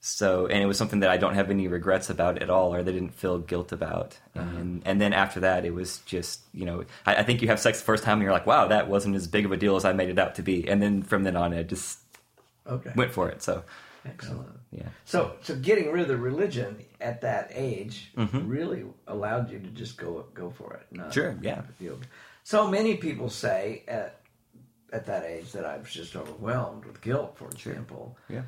so 0.00 0.46
and 0.46 0.62
it 0.62 0.66
was 0.66 0.76
something 0.76 1.00
that 1.00 1.10
I 1.10 1.16
don't 1.16 1.34
have 1.34 1.50
any 1.50 1.66
regrets 1.66 2.10
about 2.10 2.42
at 2.42 2.50
all, 2.50 2.74
or 2.74 2.82
that 2.82 2.90
I 2.90 2.94
didn't 2.94 3.14
feel 3.14 3.38
guilt 3.38 3.72
about. 3.72 4.18
And 4.34 4.82
and 4.84 5.00
then 5.00 5.14
after 5.14 5.40
that, 5.40 5.64
it 5.64 5.72
was 5.72 5.98
just 6.00 6.42
you 6.52 6.66
know 6.66 6.84
I, 7.06 7.16
I 7.16 7.22
think 7.22 7.40
you 7.40 7.48
have 7.48 7.58
sex 7.58 7.78
the 7.78 7.86
first 7.86 8.04
time, 8.04 8.18
and 8.18 8.22
you're 8.22 8.32
like, 8.32 8.46
wow, 8.46 8.68
that 8.68 8.88
wasn't 8.88 9.16
as 9.16 9.26
big 9.26 9.46
of 9.46 9.52
a 9.52 9.56
deal 9.56 9.76
as 9.76 9.86
I 9.86 9.94
made 9.94 10.10
it 10.10 10.18
out 10.18 10.34
to 10.34 10.42
be, 10.42 10.68
and 10.68 10.82
then 10.82 11.02
from 11.02 11.22
then 11.22 11.36
on, 11.36 11.54
it 11.54 11.70
just 11.70 11.98
Okay. 12.68 12.92
went 12.96 13.12
for 13.12 13.28
it. 13.28 13.42
So 13.42 13.62
Excellent. 14.04 14.48
Yeah. 14.70 14.86
So, 15.04 15.32
so 15.42 15.56
getting 15.56 15.90
rid 15.90 16.02
of 16.02 16.08
the 16.08 16.16
religion 16.16 16.76
at 17.00 17.22
that 17.22 17.50
age 17.52 18.12
Mm-hmm. 18.16 18.48
really 18.48 18.84
allowed 19.08 19.50
you 19.50 19.58
to 19.58 19.66
just 19.68 19.96
go 19.96 20.26
go 20.34 20.50
for 20.50 20.74
it. 20.74 20.86
Not 20.96 21.12
Sure, 21.12 21.36
yeah. 21.42 21.62
So 22.44 22.68
many 22.70 22.96
people 22.96 23.28
say 23.30 23.82
at 23.88 24.20
at 24.92 25.06
that 25.06 25.24
age 25.24 25.50
that 25.52 25.64
I 25.64 25.78
was 25.78 25.90
just 25.92 26.14
overwhelmed 26.14 26.84
with 26.84 27.00
guilt, 27.00 27.36
for 27.36 27.48
example. 27.48 28.16
Yeah. 28.28 28.42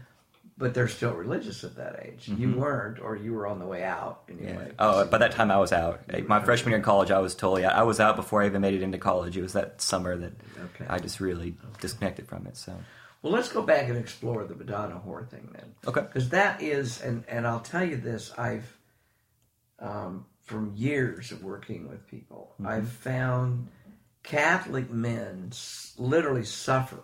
But 0.57 0.75
they're 0.75 0.89
still 0.89 1.13
religious 1.13 1.63
at 1.63 1.77
that 1.77 2.01
age. 2.05 2.29
You 2.29 2.53
weren't, 2.57 2.99
or 3.01 3.15
you 3.17 3.33
were 3.33 3.47
on 3.47 3.59
the 3.61 3.67
way 3.67 3.85
out 3.85 4.23
anyway. 4.29 4.53
Mm-hmm. 4.53 4.67
Yeah. 4.67 4.73
Oh, 4.79 5.05
by 5.07 5.19
that 5.19 5.31
time 5.33 5.51
I 5.53 5.59
was 5.59 5.73
out. 5.73 6.01
My 6.27 6.41
freshman 6.43 6.71
year 6.71 6.79
in 6.79 6.85
college, 6.85 7.11
I 7.13 7.19
was 7.21 7.35
totally 7.37 7.65
out. 7.65 7.75
I 7.75 7.83
was 7.85 8.01
out 8.01 8.17
before 8.17 8.43
I 8.43 8.47
even 8.47 8.61
made 8.63 8.75
it 8.75 8.83
into 8.83 8.99
college. 8.99 9.37
It 9.37 9.43
was 9.43 9.53
that 9.53 9.81
summer 9.81 10.17
that 10.17 10.33
Okay. 10.75 10.87
I 10.89 10.99
just 10.99 11.21
really 11.21 11.55
disconnected 11.81 12.27
from 12.29 12.47
it. 12.49 12.57
So 12.57 12.75
Well, 13.23 13.33
let's 13.33 13.51
go 13.51 13.63
back 13.63 13.89
and 13.89 13.97
explore 13.99 14.45
the 14.45 14.55
Madonna 14.55 15.01
whore 15.05 15.29
thing 15.29 15.49
then. 15.53 15.75
Okay. 15.87 16.03
Because 16.03 16.29
that 16.31 16.63
is, 16.63 17.01
and 17.03 17.25
and 17.29 17.47
I'll 17.47 17.61
tell 17.61 17.85
you 17.85 17.97
this, 17.97 18.33
I've, 18.39 18.77
um, 19.81 20.27
from 20.45 20.73
years 20.77 21.33
of 21.33 21.43
working 21.43 21.89
with 21.89 22.07
people, 22.09 22.55
Mm-hmm. 22.61 22.67
I've 22.67 22.89
found 22.89 23.69
Catholic 24.23 24.91
men 24.91 25.51
literally 25.97 26.45
suffer 26.45 27.01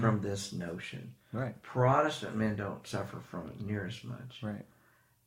from 0.00 0.20
this 0.20 0.52
notion. 0.52 1.14
Mm-hmm. 1.28 1.38
Right. 1.38 1.62
Protestant 1.62 2.36
men 2.36 2.54
don't 2.54 2.86
suffer 2.86 3.18
from 3.28 3.48
it 3.48 3.60
near 3.60 3.86
as 3.86 4.02
much. 4.04 4.38
right. 4.42 4.64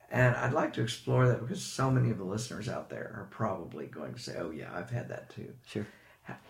And 0.09 0.37
I'd 0.37 0.53
like 0.53 0.71
to 0.75 0.81
explore 0.81 1.27
that 1.27 1.41
because 1.41 1.61
so 1.61 1.91
many 1.91 2.11
of 2.11 2.17
the 2.17 2.23
listeners 2.23 2.69
out 2.69 2.89
there 2.89 3.11
are 3.13 3.27
probably 3.29 3.87
going 3.87 4.13
to 4.13 4.19
say, 4.21 4.35
"Oh 4.39 4.51
yeah, 4.51 4.69
I've 4.73 4.89
had 4.89 5.09
that 5.09 5.29
too." 5.31 5.53
Sure. 5.67 5.85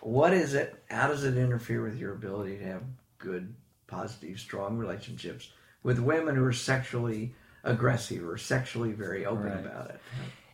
What 0.01 0.31
is 0.33 0.53
it? 0.53 0.83
How 0.91 1.07
does 1.07 1.23
it 1.23 1.37
interfere 1.37 1.81
with 1.81 1.97
your 1.97 2.13
ability 2.13 2.57
to 2.59 2.65
have 2.65 2.83
good, 3.17 3.55
positive, 3.87 4.39
strong 4.39 4.77
relationships 4.77 5.49
with 5.83 5.99
women 5.99 6.35
who 6.35 6.43
are 6.43 6.53
sexually 6.53 7.33
aggressive 7.63 8.23
or 8.27 8.37
sexually 8.37 8.91
very 8.91 9.25
open 9.25 9.45
Right. 9.45 9.59
about 9.65 9.89
it? 9.89 9.99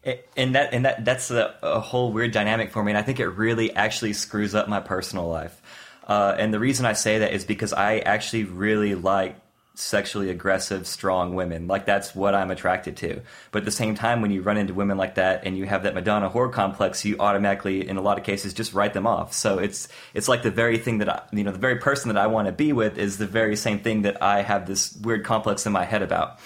It- 0.03 0.29
and 0.35 0.55
that 0.55 0.73
and 0.73 0.85
that 0.85 1.05
that's 1.05 1.31
a, 1.31 1.55
a 1.63 1.79
whole 1.79 2.11
weird 2.11 2.31
dynamic 2.31 2.71
for 2.71 2.83
me, 2.83 2.91
and 2.91 2.97
I 2.97 3.01
think 3.03 3.19
it 3.19 3.27
really 3.27 3.73
actually 3.75 4.13
screws 4.13 4.53
up 4.53 4.67
my 4.67 4.79
personal 4.81 5.27
life. 5.29 5.61
Uh, 6.05 6.35
and 6.37 6.53
the 6.53 6.59
reason 6.59 6.85
I 6.85 6.93
say 6.93 7.19
that 7.19 7.31
is 7.33 7.45
because 7.45 7.71
I 7.71 7.99
actually 7.99 8.43
really 8.43 8.95
like 8.95 9.37
sexually 9.75 10.29
aggressive, 10.29 10.85
strong 10.85 11.33
women. 11.33 11.67
Like 11.67 11.85
that's 11.85 12.13
what 12.13 12.35
I'm 12.35 12.51
attracted 12.51 12.95
to. 12.97 13.21
But 13.51 13.59
at 13.59 13.65
the 13.65 13.71
same 13.71 13.95
time, 13.95 14.21
when 14.21 14.31
you 14.31 14.41
run 14.41 14.57
into 14.57 14.73
women 14.73 14.97
like 14.97 15.15
that 15.15 15.45
and 15.45 15.57
you 15.57 15.65
have 15.65 15.83
that 15.83 15.95
Madonna 15.95 16.29
whore 16.29 16.51
complex, 16.51 17.03
you 17.03 17.15
automatically, 17.19 17.87
in 17.87 17.97
a 17.97 18.01
lot 18.01 18.19
of 18.19 18.23
cases, 18.23 18.53
just 18.53 18.73
write 18.73 18.93
them 18.93 19.07
off. 19.07 19.33
So 19.33 19.57
it's 19.57 19.87
it's 20.13 20.27
like 20.27 20.43
the 20.43 20.51
very 20.51 20.77
thing 20.77 20.99
that 20.99 21.09
I, 21.09 21.23
you 21.31 21.43
know, 21.43 21.51
the 21.51 21.57
very 21.57 21.77
person 21.77 22.13
that 22.13 22.17
I 22.17 22.27
want 22.27 22.47
to 22.47 22.51
be 22.51 22.71
with 22.71 22.97
is 22.97 23.17
the 23.17 23.27
very 23.27 23.55
same 23.55 23.79
thing 23.79 24.03
that 24.03 24.21
I 24.21 24.41
have 24.41 24.67
this 24.67 24.95
weird 24.97 25.25
complex 25.25 25.65
in 25.65 25.71
my 25.71 25.85
head 25.85 26.03
about. 26.03 26.39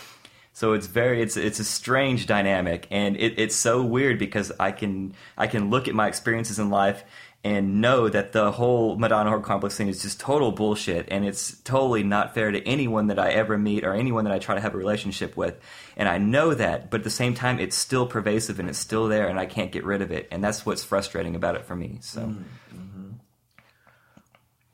So 0.53 0.73
it's 0.73 0.87
very 0.87 1.21
it's 1.21 1.37
it's 1.37 1.59
a 1.59 1.65
strange 1.65 2.25
dynamic, 2.25 2.87
and 2.89 3.15
it, 3.17 3.37
it's 3.37 3.55
so 3.55 3.83
weird 3.83 4.17
because 4.17 4.51
I 4.59 4.71
can 4.71 5.13
I 5.37 5.47
can 5.47 5.69
look 5.69 5.87
at 5.87 5.93
my 5.93 6.07
experiences 6.07 6.59
in 6.59 6.69
life 6.69 7.03
and 7.47 7.79
know 7.79 8.09
that 8.09 8.33
the 8.33 8.51
whole 8.51 8.97
Madonna 8.97 9.31
whore 9.31 9.41
complex 9.41 9.77
thing 9.77 9.87
is 9.87 10.01
just 10.01 10.19
total 10.19 10.51
bullshit, 10.51 11.07
and 11.09 11.25
it's 11.25 11.57
totally 11.61 12.03
not 12.03 12.33
fair 12.33 12.51
to 12.51 12.61
anyone 12.67 13.07
that 13.07 13.17
I 13.17 13.29
ever 13.29 13.57
meet 13.57 13.85
or 13.85 13.93
anyone 13.93 14.25
that 14.25 14.33
I 14.33 14.39
try 14.39 14.55
to 14.55 14.59
have 14.59 14.73
a 14.73 14.77
relationship 14.77 15.37
with, 15.37 15.57
and 15.95 16.09
I 16.09 16.17
know 16.17 16.53
that, 16.53 16.91
but 16.91 16.99
at 16.99 17.03
the 17.05 17.09
same 17.09 17.33
time, 17.33 17.57
it's 17.57 17.77
still 17.77 18.05
pervasive 18.05 18.59
and 18.59 18.67
it's 18.67 18.77
still 18.77 19.07
there, 19.07 19.29
and 19.29 19.39
I 19.39 19.45
can't 19.45 19.71
get 19.71 19.85
rid 19.85 20.01
of 20.01 20.11
it, 20.11 20.27
and 20.29 20.43
that's 20.43 20.65
what's 20.65 20.83
frustrating 20.83 21.37
about 21.37 21.55
it 21.55 21.65
for 21.65 21.75
me. 21.75 21.99
So. 22.01 22.21
Mm-hmm. 22.21 22.41
Mm-hmm. 22.75 23.11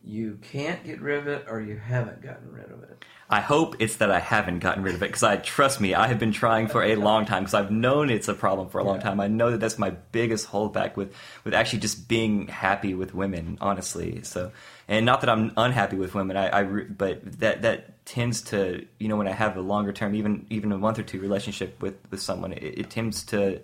You 0.06 0.40
can't 0.42 0.84
get 0.84 1.00
rid 1.00 1.20
of 1.20 1.28
it, 1.28 1.46
or 1.48 1.62
you 1.62 1.78
haven't 1.78 2.24
gotten 2.24 2.52
rid 2.52 2.72
of 2.72 2.82
it. 2.84 3.06
I 3.34 3.40
hope 3.40 3.78
it's 3.80 3.96
that 3.96 4.12
I 4.12 4.20
haven't 4.20 4.60
gotten 4.60 4.84
rid 4.84 4.94
of 4.94 5.02
it 5.02 5.08
because 5.08 5.24
I 5.24 5.38
trust 5.38 5.82
me, 5.82 5.96
I 5.96 6.06
have 6.08 6.20
been 6.20 6.32
trying 6.32 6.68
for 6.68 6.84
a 6.84 6.96
long 6.96 7.26
time 7.26 7.42
because 7.42 7.56
I've 7.56 7.72
known 7.72 8.12
it's 8.12 8.28
a 8.28 8.36
problem 8.36 8.70
for 8.70 8.78
a 8.78 8.84
long 8.84 9.00
time. 9.00 9.20
I 9.20 9.28
know 9.28 9.50
that 9.50 9.60
that's 9.60 9.80
my 9.80 9.90
biggest 9.90 10.48
holdback 10.48 10.96
with 10.96 11.16
with 11.44 11.56
actually 11.56 11.80
just 11.80 12.08
being 12.08 12.48
happy 12.48 12.94
with 12.94 13.16
women, 13.16 13.58
honestly. 13.60 14.22
So, 14.22 14.52
and 14.88 15.04
not 15.04 15.22
that 15.22 15.32
I'm 15.32 15.52
unhappy 15.58 15.96
with 15.96 16.14
women, 16.14 16.38
I, 16.38 16.48
I 16.50 16.60
re- 16.60 16.84
but 16.84 17.40
that 17.40 17.64
that 17.64 18.06
tends 18.06 18.44
to 18.44 18.86
you 19.00 19.08
know 19.08 19.18
when 19.18 19.28
I 19.28 19.32
have 19.32 19.58
a 19.58 19.62
longer 19.62 19.94
term, 19.94 20.14
even 20.14 20.46
even 20.52 20.72
a 20.72 20.78
month 20.78 21.00
or 21.00 21.04
two 21.04 21.20
relationship 21.20 21.82
with 21.82 21.96
with 22.12 22.22
someone, 22.22 22.54
it, 22.54 22.62
it 22.62 22.90
tends 22.92 23.24
to 23.34 23.62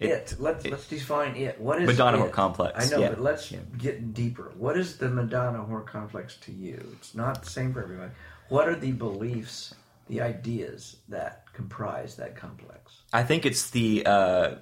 It. 0.00 0.34
Let's 0.40 0.66
let's 0.66 0.88
define 0.88 1.36
it. 1.36 1.60
What 1.60 1.80
is 1.80 1.86
Madonna 1.86 2.18
it? 2.18 2.20
whore 2.20 2.32
complex, 2.32 2.72
I 2.74 2.90
know, 2.90 3.02
yeah. 3.02 3.10
but 3.10 3.20
let's 3.20 3.52
get 3.78 4.14
deeper. 4.14 4.52
What 4.58 4.76
is 4.76 4.96
the 4.96 5.08
Madonna 5.08 5.60
whore 5.62 5.86
complex 5.86 6.36
to 6.46 6.52
you? 6.52 6.82
It's 6.98 7.14
not 7.14 7.44
the 7.44 7.50
same 7.50 7.72
for 7.72 7.84
everybody. 7.84 8.10
What 8.52 8.68
are 8.68 8.76
the 8.76 8.92
beliefs, 8.92 9.74
the 10.08 10.20
ideas 10.20 10.96
that 11.08 11.50
comprise 11.54 12.16
that 12.16 12.36
complex? 12.36 13.00
I 13.10 13.22
think 13.22 13.46
it's 13.46 13.70
the 13.70 14.04
uh, 14.04 14.56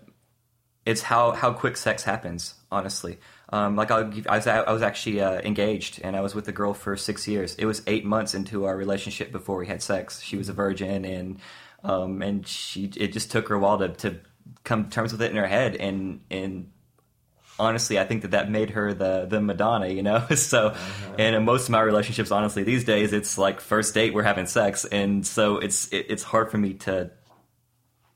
it's 0.87 1.03
how 1.03 1.33
how 1.33 1.53
quick 1.55 1.77
sex 1.77 2.05
happens. 2.05 2.55
Honestly, 2.71 3.19
um, 3.49 3.75
like 3.75 3.91
I'll 3.91 4.05
give, 4.05 4.29
I 4.29 4.37
was 4.37 4.47
I 4.47 4.71
was 4.71 4.83
actually 4.83 5.21
uh, 5.21 5.41
engaged 5.41 6.01
and 6.05 6.15
I 6.15 6.21
was 6.21 6.37
with 6.37 6.47
a 6.47 6.53
girl 6.53 6.73
for 6.73 6.97
six 6.97 7.27
years. 7.27 7.57
It 7.57 7.67
was 7.67 7.83
eight 7.89 8.05
months 8.05 8.33
into 8.33 8.65
our 8.65 8.77
relationship 8.77 9.33
before 9.33 9.57
we 9.57 9.67
had 9.67 9.83
sex. 9.83 10.23
She 10.23 10.37
was 10.37 10.49
a 10.49 10.53
virgin 10.53 11.05
and 11.05 11.41
um, 11.83 12.23
and 12.23 12.47
she 12.47 12.93
it 12.97 13.13
just 13.13 13.33
took 13.33 13.49
her 13.49 13.57
a 13.57 13.59
while 13.59 13.79
to 13.79 13.89
to 13.89 14.21
come 14.63 14.85
to 14.85 14.91
terms 14.91 15.11
with 15.11 15.21
it 15.21 15.33
in 15.33 15.37
her 15.37 15.49
head 15.49 15.75
and 15.75 16.21
and 16.31 16.71
honestly, 17.61 17.99
I 17.99 18.05
think 18.05 18.23
that 18.23 18.33
that 18.33 18.51
made 18.51 18.71
her 18.71 18.95
the 18.95 19.27
the 19.27 19.41
Madonna, 19.41 19.89
you 19.89 20.03
know. 20.03 20.27
so, 20.35 20.69
uh-huh. 20.69 21.15
and 21.19 21.37
in 21.37 21.45
most 21.45 21.65
of 21.65 21.71
my 21.71 21.81
relationships, 21.81 22.31
honestly, 22.31 22.63
these 22.63 22.85
days 22.85 23.13
it's 23.13 23.39
like 23.39 23.61
first 23.61 23.95
date 23.95 24.15
we're 24.15 24.23
having 24.23 24.47
sex, 24.47 24.85
and 24.85 25.27
so 25.27 25.59
it's 25.59 25.89
it, 25.89 26.07
it's 26.09 26.23
hard 26.23 26.51
for 26.51 26.59
me 26.59 26.75
to 26.75 27.11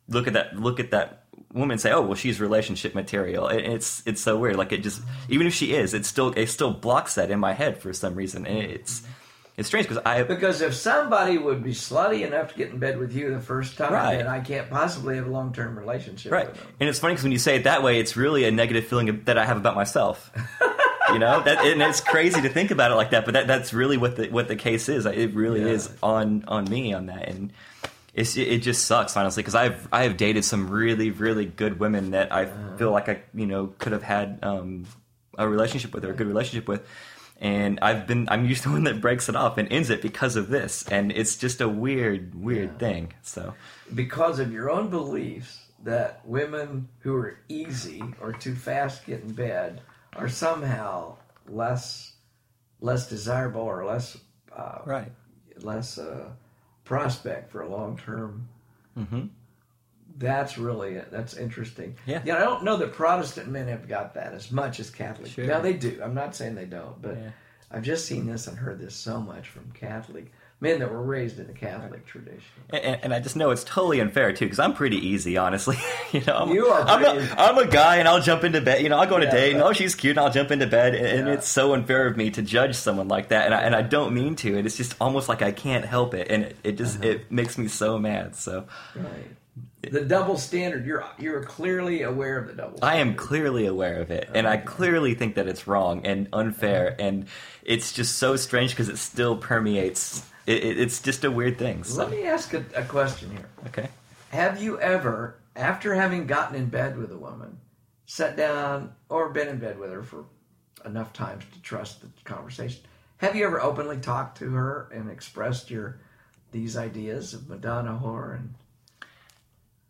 look 0.08 0.26
at 0.26 0.32
that 0.32 0.56
look 0.56 0.80
at 0.80 0.90
that 0.90 1.24
woman 1.52 1.72
and 1.72 1.80
say, 1.80 1.92
oh, 1.92 2.02
well, 2.02 2.14
she's 2.14 2.40
relationship 2.40 2.94
material. 2.94 3.48
It, 3.48 3.64
it's 3.64 4.02
it's 4.06 4.20
so 4.20 4.36
weird. 4.36 4.56
Like 4.56 4.72
it 4.72 4.82
just 4.82 5.02
even 5.28 5.46
if 5.46 5.54
she 5.54 5.74
is, 5.74 5.94
it 5.94 6.04
still 6.06 6.32
it 6.32 6.48
still 6.48 6.72
blocks 6.72 7.14
that 7.14 7.30
in 7.30 7.38
my 7.38 7.52
head 7.52 7.78
for 7.78 7.92
some 7.92 8.14
reason, 8.14 8.46
and 8.46 8.58
it's 8.58 9.00
mm-hmm. 9.00 9.12
It's 9.56 9.68
strange 9.68 9.88
because 9.88 10.02
I 10.04 10.22
Because 10.24 10.60
if 10.62 10.74
somebody 10.74 11.38
would 11.38 11.62
be 11.62 11.70
slutty 11.72 12.26
enough 12.26 12.52
to 12.52 12.58
get 12.58 12.70
in 12.70 12.78
bed 12.78 12.98
with 12.98 13.14
you 13.14 13.30
the 13.32 13.40
first 13.40 13.76
time, 13.76 13.92
Right. 13.92 14.16
then 14.18 14.26
I 14.26 14.40
can't 14.40 14.68
possibly 14.70 15.16
have 15.16 15.26
a 15.26 15.30
long 15.30 15.52
term 15.52 15.78
relationship 15.78 16.32
Right. 16.32 16.46
with 16.48 16.56
them. 16.58 16.66
And 16.80 16.88
it's 16.88 16.98
funny 16.98 17.14
because 17.14 17.22
when 17.24 17.32
you 17.32 17.38
say 17.38 17.56
it 17.56 17.64
that 17.64 17.82
way, 17.82 17.98
it's 18.00 18.16
really 18.16 18.44
a 18.44 18.50
negative 18.50 18.86
feeling 18.86 19.22
that 19.26 19.38
I 19.38 19.44
have 19.46 19.56
about 19.56 19.74
myself. 19.76 20.30
you 21.12 21.18
know, 21.18 21.42
that, 21.42 21.64
and 21.64 21.80
it's 21.82 22.00
crazy 22.00 22.40
to 22.40 22.48
think 22.48 22.70
about 22.70 22.90
it 22.90 22.94
like 22.94 23.10
that, 23.10 23.24
but 23.24 23.34
that, 23.34 23.46
that's 23.46 23.72
really 23.74 23.96
what 23.96 24.16
the 24.16 24.28
what 24.30 24.48
the 24.48 24.56
case 24.56 24.88
is. 24.88 25.06
It 25.06 25.34
really 25.34 25.60
Yeah. 25.60 25.68
is 25.68 25.90
on 26.02 26.44
on 26.48 26.64
me 26.64 26.92
on 26.94 27.06
that, 27.06 27.28
and 27.28 27.52
it's 28.14 28.36
it 28.36 28.58
just 28.60 28.86
sucks 28.86 29.16
honestly 29.16 29.42
because 29.42 29.54
I've 29.54 29.86
I 29.92 30.04
have 30.04 30.16
dated 30.16 30.44
some 30.44 30.70
really 30.70 31.10
really 31.10 31.44
good 31.46 31.78
women 31.78 32.12
that 32.12 32.32
I 32.32 32.48
feel 32.78 32.90
like 32.90 33.08
I 33.08 33.20
you 33.34 33.46
know 33.46 33.74
could 33.78 33.92
have 33.92 34.02
had 34.02 34.38
um, 34.42 34.86
a 35.36 35.46
relationship 35.48 35.92
with 35.94 36.04
or 36.04 36.10
a 36.10 36.14
good 36.14 36.26
relationship 36.28 36.66
with. 36.68 36.86
And 37.44 37.78
I've 37.82 38.06
been, 38.06 38.26
I'm 38.30 38.46
used 38.46 38.62
to 38.62 38.70
one 38.72 38.84
that 38.84 39.02
breaks 39.02 39.28
it 39.28 39.36
off 39.36 39.58
and 39.58 39.70
ends 39.70 39.90
it 39.90 40.00
because 40.00 40.34
of 40.34 40.48
this. 40.48 40.88
And 40.88 41.12
it's 41.12 41.36
just 41.36 41.60
a 41.60 41.68
weird, 41.68 42.34
weird 42.34 42.78
thing. 42.78 43.12
So, 43.22 43.54
Because 43.94 44.38
of 44.40 44.50
your 44.50 44.70
own 44.70 44.88
beliefs 44.88 45.66
that 45.84 46.22
women 46.24 46.88
who 47.00 47.14
are 47.14 47.38
easy 47.48 48.02
or 48.20 48.32
too 48.32 48.54
fast 48.54 49.06
get 49.06 49.22
in 49.22 49.32
bed 49.32 49.82
are 50.16 50.28
somehow 50.28 51.16
less 51.46 52.12
less 52.80 53.08
desirable 53.08 53.60
or 53.60 53.84
less 53.84 54.16
uh, 54.56 54.78
right. 54.86 55.12
less 55.60 55.98
uh, 55.98 56.30
prospect 56.84 57.50
for 57.50 57.60
a 57.60 57.68
long 57.68 57.98
term. 57.98 58.48
Mm-hmm. 58.98 59.26
That's 60.16 60.56
really 60.58 60.94
it. 60.94 61.10
that's 61.10 61.36
interesting. 61.36 61.96
Yeah. 62.06 62.18
I 62.22 62.40
don't 62.40 62.62
know 62.64 62.76
that 62.76 62.92
Protestant 62.92 63.48
men 63.48 63.68
have 63.68 63.88
got 63.88 64.14
that 64.14 64.32
as 64.32 64.50
much 64.52 64.78
as 64.80 64.90
Catholic. 64.90 65.32
Sure. 65.32 65.46
Now 65.46 65.60
they 65.60 65.72
do. 65.72 66.00
I'm 66.02 66.14
not 66.14 66.34
saying 66.36 66.54
they 66.54 66.66
don't, 66.66 67.00
but 67.02 67.16
Yeah. 67.16 67.30
I've 67.70 67.82
just 67.82 68.06
seen 68.06 68.26
this 68.26 68.46
and 68.46 68.56
heard 68.56 68.78
this 68.78 68.94
so 68.94 69.20
much 69.20 69.48
from 69.48 69.72
Catholic 69.72 70.30
men 70.60 70.78
that 70.78 70.90
were 70.90 71.02
raised 71.02 71.40
in 71.40 71.48
the 71.48 71.52
Catholic 71.52 72.06
tradition. 72.06 72.40
And, 72.70 73.00
and 73.02 73.12
I 73.14 73.18
just 73.18 73.34
know 73.34 73.50
it's 73.50 73.64
totally 73.64 73.98
unfair 74.00 74.32
too, 74.32 74.44
because 74.46 74.60
I'm 74.60 74.72
pretty 74.74 74.96
easy, 75.08 75.36
honestly. 75.36 75.76
you 76.12 76.20
know, 76.24 76.36
I'm, 76.36 76.50
You 76.50 76.66
are 76.68 76.82
I'm, 76.82 77.04
a, 77.04 77.34
I'm 77.36 77.58
a 77.58 77.66
guy, 77.66 77.96
and 77.96 78.06
I'll 78.06 78.20
jump 78.22 78.44
into 78.44 78.60
bed. 78.60 78.80
You 78.82 78.88
know, 78.88 78.96
I'll 78.98 79.08
go 79.08 79.16
on 79.16 79.22
a 79.22 79.24
Yeah, 79.24 79.30
date, 79.32 79.52
and 79.54 79.62
oh, 79.62 79.72
she's 79.72 79.96
cute, 79.96 80.16
and 80.16 80.24
I'll 80.24 80.32
jump 80.32 80.52
into 80.52 80.68
bed, 80.68 80.94
and, 80.94 81.06
and 81.06 81.28
it's 81.28 81.48
so 81.48 81.74
unfair 81.74 82.06
of 82.06 82.16
me 82.16 82.30
to 82.30 82.42
judge 82.42 82.76
someone 82.76 83.08
like 83.08 83.28
that, 83.30 83.46
and 83.46 83.54
I, 83.54 83.62
and 83.62 83.74
I 83.74 83.82
don't 83.82 84.14
mean 84.14 84.36
to. 84.36 84.56
And 84.56 84.64
it's 84.66 84.76
just 84.76 84.94
almost 85.00 85.28
like 85.28 85.42
I 85.42 85.50
can't 85.50 85.84
help 85.84 86.14
it, 86.14 86.28
and 86.30 86.44
it, 86.44 86.56
it 86.62 86.72
just 86.78 86.98
Uh-huh. 87.00 87.08
it 87.08 87.32
makes 87.32 87.58
me 87.58 87.66
so 87.66 87.98
mad. 87.98 88.36
So 88.36 88.66
Right. 88.94 89.26
The 89.82 90.00
double 90.00 90.38
standard. 90.38 90.86
You're 90.86 91.04
you're 91.18 91.42
clearly 91.44 92.02
aware 92.02 92.38
of 92.38 92.48
the 92.48 92.54
double. 92.54 92.78
I 92.82 92.96
am 92.96 93.14
clearly 93.14 93.66
aware 93.66 94.00
of 94.00 94.10
it, 94.10 94.30
and 94.34 94.46
I 94.46 94.56
clearly 94.56 95.14
think 95.14 95.34
that 95.34 95.46
it's 95.46 95.66
wrong 95.66 96.06
and 96.06 96.28
unfair, 96.32 96.92
uh-huh. 96.92 97.06
and 97.06 97.26
it's 97.62 97.92
just 97.92 98.16
so 98.16 98.36
strange 98.36 98.70
because 98.70 98.88
it 98.88 98.98
still 98.98 99.36
permeates. 99.36 100.24
It, 100.46 100.64
it, 100.64 100.78
it's 100.78 101.00
just 101.00 101.24
a 101.24 101.30
weird 101.30 101.58
thing. 101.58 101.84
So. 101.84 101.98
Let 101.98 102.10
me 102.10 102.24
ask 102.26 102.54
a, 102.54 102.64
a 102.74 102.82
question 102.84 103.30
here. 103.30 103.48
Okay. 103.66 103.88
Have 104.30 104.60
you 104.60 104.80
ever, 104.80 105.36
after 105.54 105.94
having 105.94 106.26
gotten 106.26 106.56
in 106.56 106.66
bed 106.66 106.98
with 106.98 107.12
a 107.12 107.16
woman, 107.16 107.58
sat 108.06 108.36
down 108.36 108.92
or 109.08 109.28
been 109.28 109.48
in 109.48 109.58
bed 109.58 109.78
with 109.78 109.90
her 109.92 110.02
for 110.02 110.24
enough 110.84 111.12
times 111.12 111.44
to 111.52 111.62
trust 111.62 112.00
the 112.00 112.08
conversation? 112.24 112.82
Have 113.18 113.36
you 113.36 113.46
ever 113.46 113.60
openly 113.60 113.98
talked 113.98 114.38
to 114.38 114.50
her 114.50 114.88
and 114.92 115.10
expressed 115.10 115.70
your 115.70 116.00
these 116.50 116.76
ideas 116.76 117.34
of 117.34 117.48
Madonna 117.48 117.98
whore 118.02 118.36
and 118.36 118.54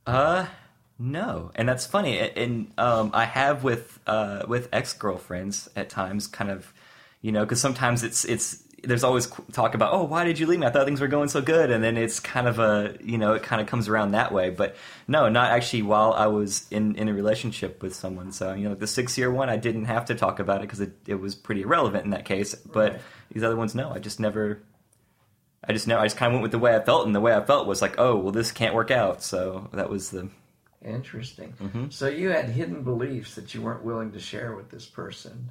Uh, 0.06 0.46
no, 0.98 1.50
and 1.54 1.68
that's 1.68 1.86
funny. 1.86 2.18
And- 2.18 2.72
um, 2.78 3.10
I 3.14 3.24
have 3.24 3.64
with 3.64 3.98
uh, 4.06 4.44
with 4.46 4.68
ex 4.72 4.92
girlfriends 4.92 5.68
at 5.76 5.90
times, 5.90 6.26
kind 6.26 6.50
of, 6.50 6.72
you 7.22 7.32
know, 7.32 7.44
because 7.44 7.60
sometimes 7.60 8.02
it's 8.02 8.24
it's 8.24 8.62
there's 8.82 9.02
always 9.02 9.26
talk 9.52 9.74
about, 9.74 9.94
oh, 9.94 10.04
why 10.04 10.24
did 10.24 10.38
you 10.38 10.46
leave 10.46 10.58
me? 10.60 10.66
I 10.66 10.70
thought 10.70 10.84
things 10.84 11.00
were 11.00 11.08
going 11.08 11.30
so 11.30 11.40
good, 11.40 11.70
and 11.70 11.82
then 11.82 11.96
it's 11.96 12.20
kind 12.20 12.46
of 12.46 12.58
a, 12.58 12.98
you 13.02 13.16
know, 13.16 13.32
it 13.32 13.42
kind 13.42 13.62
of 13.62 13.66
comes 13.66 13.88
around 13.88 14.10
that 14.12 14.30
way. 14.30 14.50
But 14.50 14.76
no, 15.08 15.30
not 15.30 15.50
actually 15.52 15.82
while 15.82 16.12
I 16.12 16.26
was 16.26 16.66
in 16.70 16.94
in 16.96 17.08
a 17.08 17.14
relationship 17.14 17.82
with 17.82 17.94
someone. 17.94 18.30
So 18.30 18.52
you 18.52 18.68
know, 18.68 18.74
the 18.74 18.86
six 18.86 19.16
year 19.16 19.30
one, 19.30 19.48
I 19.48 19.56
didn't 19.56 19.86
have 19.86 20.04
to 20.06 20.14
talk 20.14 20.38
about 20.38 20.58
it 20.58 20.62
because 20.62 20.80
it 20.80 20.92
it 21.06 21.14
was 21.14 21.34
pretty 21.34 21.62
irrelevant 21.62 22.04
in 22.04 22.10
that 22.10 22.24
case. 22.26 22.54
But 22.54 22.92
Right. 22.92 23.00
these 23.32 23.42
other 23.42 23.56
ones, 23.56 23.74
no, 23.74 23.90
I 23.90 23.98
just 24.00 24.20
never. 24.20 24.60
I 25.66 25.72
just 25.72 25.86
know 25.86 25.98
I 25.98 26.04
just 26.04 26.16
kind 26.16 26.30
of 26.30 26.34
went 26.34 26.42
with 26.42 26.52
the 26.52 26.58
way 26.58 26.74
I 26.76 26.80
felt, 26.80 27.06
and 27.06 27.14
the 27.14 27.20
way 27.20 27.34
I 27.34 27.42
felt 27.44 27.66
was 27.66 27.80
like, 27.82 27.94
oh, 27.98 28.16
well, 28.16 28.32
this 28.32 28.52
can't 28.52 28.74
work 28.74 28.90
out. 28.90 29.22
So 29.22 29.68
that 29.72 29.88
was 29.90 30.10
the 30.10 30.28
Interesting. 30.84 31.54
Mm-hmm. 31.62 31.86
So 31.88 32.08
you 32.08 32.28
had 32.28 32.50
hidden 32.50 32.82
beliefs 32.82 33.34
that 33.36 33.54
you 33.54 33.62
weren't 33.62 33.84
willing 33.84 34.12
to 34.12 34.20
share 34.20 34.54
with 34.54 34.70
this 34.70 34.84
person 34.84 35.50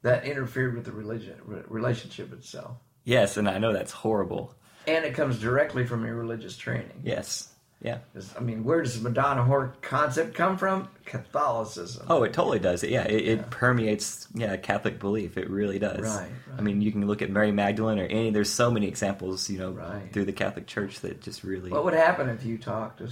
that 0.00 0.24
interfered 0.24 0.74
with 0.74 0.86
the 0.86 0.92
religion 0.92 1.36
relationship 1.68 2.32
itself, 2.32 2.78
yes, 3.04 3.36
and 3.36 3.48
I 3.48 3.58
know 3.58 3.72
that's 3.74 3.92
horrible. 3.92 4.54
and 4.86 5.04
it 5.04 5.14
comes 5.14 5.38
directly 5.38 5.84
from 5.84 6.04
your 6.06 6.16
religious 6.16 6.56
training. 6.56 7.02
Yes, 7.04 7.51
yeah. 7.82 7.98
I 8.36 8.40
mean, 8.40 8.62
where 8.62 8.80
does 8.80 9.02
the 9.02 9.08
Madonna 9.08 9.42
whore 9.42 9.72
concept 9.82 10.34
come 10.34 10.56
from? 10.56 10.88
Catholicism. 11.04 12.06
Oh, 12.08 12.22
it 12.22 12.32
totally 12.32 12.60
does. 12.60 12.84
Yeah, 12.84 13.02
it, 13.04 13.26
it 13.28 13.50
permeates 13.50 14.28
yeah 14.34 14.56
Catholic 14.56 15.00
belief. 15.00 15.36
It 15.36 15.50
really 15.50 15.78
does. 15.80 16.00
Right, 16.00 16.30
I 16.56 16.60
mean, 16.62 16.80
you 16.80 16.92
can 16.92 17.06
look 17.06 17.22
at 17.22 17.30
Mary 17.30 17.50
Magdalene 17.50 17.98
or 17.98 18.04
any. 18.04 18.30
There's 18.30 18.50
so 18.50 18.70
many 18.70 18.86
examples, 18.86 19.50
you 19.50 19.58
know, 19.58 19.72
Right. 19.72 20.12
through 20.12 20.26
the 20.26 20.32
Catholic 20.32 20.66
Church 20.66 21.00
that 21.00 21.20
just 21.20 21.42
really. 21.42 21.70
What 21.70 21.84
would 21.84 21.94
happen 21.94 22.28
if 22.28 22.44
you 22.44 22.56
talked 22.56 22.98
to 22.98 23.08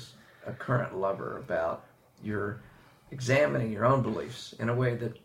a 0.46 0.52
current 0.52 0.96
lover 0.96 1.38
about 1.38 1.85
your 2.22 2.61
examining 3.11 3.72
your 3.72 3.85
own 3.85 4.02
beliefs 4.02 4.54
in 4.61 4.68
a 4.68 4.74
way 4.74 4.94
that 4.94 5.18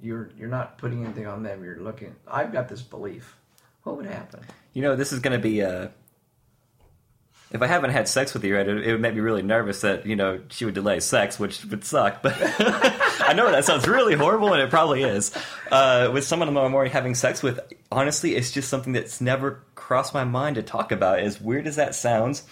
you're 0.00 0.30
you're 0.38 0.48
not 0.48 0.76
putting 0.76 1.04
anything 1.04 1.26
on 1.26 1.42
them? 1.42 1.64
You're 1.64 1.80
looking. 1.80 2.14
I've 2.28 2.52
got 2.52 2.68
this 2.68 2.82
belief. 2.82 3.36
What 3.84 3.96
would 3.96 4.06
happen? 4.06 4.40
You 4.74 4.82
know, 4.82 4.94
this 4.94 5.10
is 5.10 5.20
going 5.20 5.32
to 5.32 5.42
be. 5.42 5.62
Uh, 5.62 5.88
if 7.52 7.62
I 7.62 7.66
haven't 7.66 7.90
had 7.90 8.06
sex 8.06 8.32
with 8.32 8.44
you, 8.44 8.56
right, 8.56 8.66
it, 8.66 8.86
it 8.86 8.92
would 8.92 9.00
make 9.00 9.14
me 9.14 9.20
really 9.20 9.42
nervous 9.42 9.80
that 9.80 10.06
you 10.06 10.14
know 10.14 10.40
she 10.50 10.64
would 10.64 10.74
delay 10.74 11.00
sex, 11.00 11.38
which 11.38 11.64
would 11.64 11.84
suck. 11.84 12.22
But 12.22 12.36
I 12.40 13.32
know 13.34 13.50
that 13.50 13.64
sounds 13.64 13.88
really 13.88 14.14
horrible, 14.14 14.52
and 14.52 14.62
it 14.62 14.70
probably 14.70 15.02
is. 15.02 15.36
Uh, 15.70 16.10
with 16.12 16.24
someone 16.24 16.48
I'm 16.48 16.56
already 16.56 16.90
having 16.90 17.16
sex 17.16 17.42
with, 17.42 17.58
honestly, 17.90 18.36
it's 18.36 18.52
just 18.52 18.68
something 18.68 18.92
that's 18.92 19.20
never 19.20 19.62
crossed 19.74 20.14
my 20.14 20.22
mind 20.22 20.56
to 20.56 20.62
talk 20.62 20.92
about. 20.92 21.18
As 21.18 21.40
weird 21.40 21.66
as 21.66 21.74
that 21.76 21.96
sounds, 21.96 22.44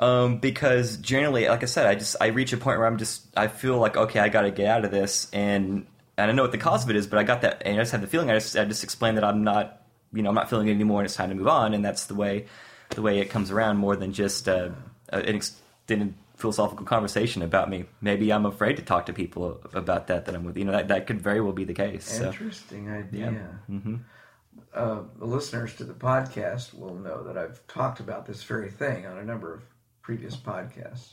um, 0.00 0.38
because 0.38 0.96
generally, 0.96 1.46
like 1.46 1.62
I 1.62 1.66
said, 1.66 1.86
I 1.86 1.94
just 1.94 2.16
I 2.20 2.26
reach 2.26 2.52
a 2.52 2.56
point 2.56 2.78
where 2.78 2.88
I'm 2.88 2.98
just 2.98 3.24
I 3.36 3.46
feel 3.46 3.78
like 3.78 3.96
okay, 3.96 4.18
I 4.18 4.28
got 4.30 4.42
to 4.42 4.50
get 4.50 4.66
out 4.66 4.84
of 4.84 4.90
this, 4.90 5.28
and 5.32 5.86
and 6.16 6.30
I 6.30 6.34
know 6.34 6.42
what 6.42 6.52
the 6.52 6.58
cause 6.58 6.82
of 6.82 6.90
it 6.90 6.96
is, 6.96 7.06
but 7.06 7.20
I 7.20 7.22
got 7.22 7.42
that, 7.42 7.62
and 7.64 7.76
I 7.76 7.82
just 7.82 7.92
have 7.92 8.00
the 8.00 8.08
feeling. 8.08 8.30
I 8.30 8.34
just 8.34 8.56
I 8.56 8.64
just 8.64 8.82
explain 8.82 9.14
that 9.14 9.22
I'm 9.22 9.44
not 9.44 9.80
you 10.12 10.22
know 10.22 10.28
I'm 10.28 10.34
not 10.34 10.50
feeling 10.50 10.66
it 10.66 10.72
anymore, 10.72 11.02
and 11.02 11.06
it's 11.06 11.14
time 11.14 11.28
to 11.28 11.36
move 11.36 11.46
on, 11.46 11.72
and 11.72 11.84
that's 11.84 12.06
the 12.06 12.16
way 12.16 12.46
the 12.90 13.02
way 13.02 13.18
it 13.18 13.30
comes 13.30 13.50
around 13.50 13.76
more 13.76 13.96
than 13.96 14.12
just 14.12 14.48
uh, 14.48 14.70
an 15.10 15.34
extended 15.34 16.14
philosophical 16.36 16.84
conversation 16.84 17.42
about 17.42 17.70
me. 17.70 17.84
Maybe 18.00 18.32
I'm 18.32 18.46
afraid 18.46 18.76
to 18.76 18.82
talk 18.82 19.06
to 19.06 19.12
people 19.12 19.60
about 19.72 20.08
that 20.08 20.26
that 20.26 20.34
I'm 20.34 20.44
with. 20.44 20.56
You 20.56 20.64
know 20.64 20.72
that 20.72 20.88
that 20.88 21.06
could 21.06 21.20
very 21.20 21.40
well 21.40 21.52
be 21.52 21.64
the 21.64 21.74
case. 21.74 22.04
So. 22.04 22.26
Interesting 22.26 22.90
idea. 22.90 23.58
Mm-hmm. 23.70 23.96
Uh, 24.72 25.02
the 25.18 25.24
listeners 25.24 25.74
to 25.76 25.84
the 25.84 25.94
podcast 25.94 26.74
will 26.76 26.94
know 26.94 27.22
that 27.24 27.38
I've 27.38 27.64
talked 27.66 28.00
about 28.00 28.26
this 28.26 28.42
very 28.42 28.70
thing 28.70 29.06
on 29.06 29.18
a 29.18 29.24
number 29.24 29.54
of 29.54 29.62
previous 30.02 30.36
podcasts. 30.36 31.12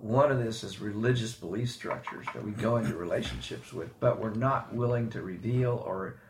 One 0.00 0.30
of 0.30 0.38
this 0.38 0.62
is 0.62 0.80
religious 0.80 1.34
belief 1.34 1.70
structures 1.70 2.26
that 2.34 2.44
we 2.44 2.52
go 2.52 2.76
into 2.76 2.94
relationships 2.96 3.72
with, 3.72 3.98
but 3.98 4.20
we're 4.20 4.34
not 4.34 4.72
willing 4.72 5.10
to 5.10 5.22
reveal 5.22 5.82
or 5.84 6.20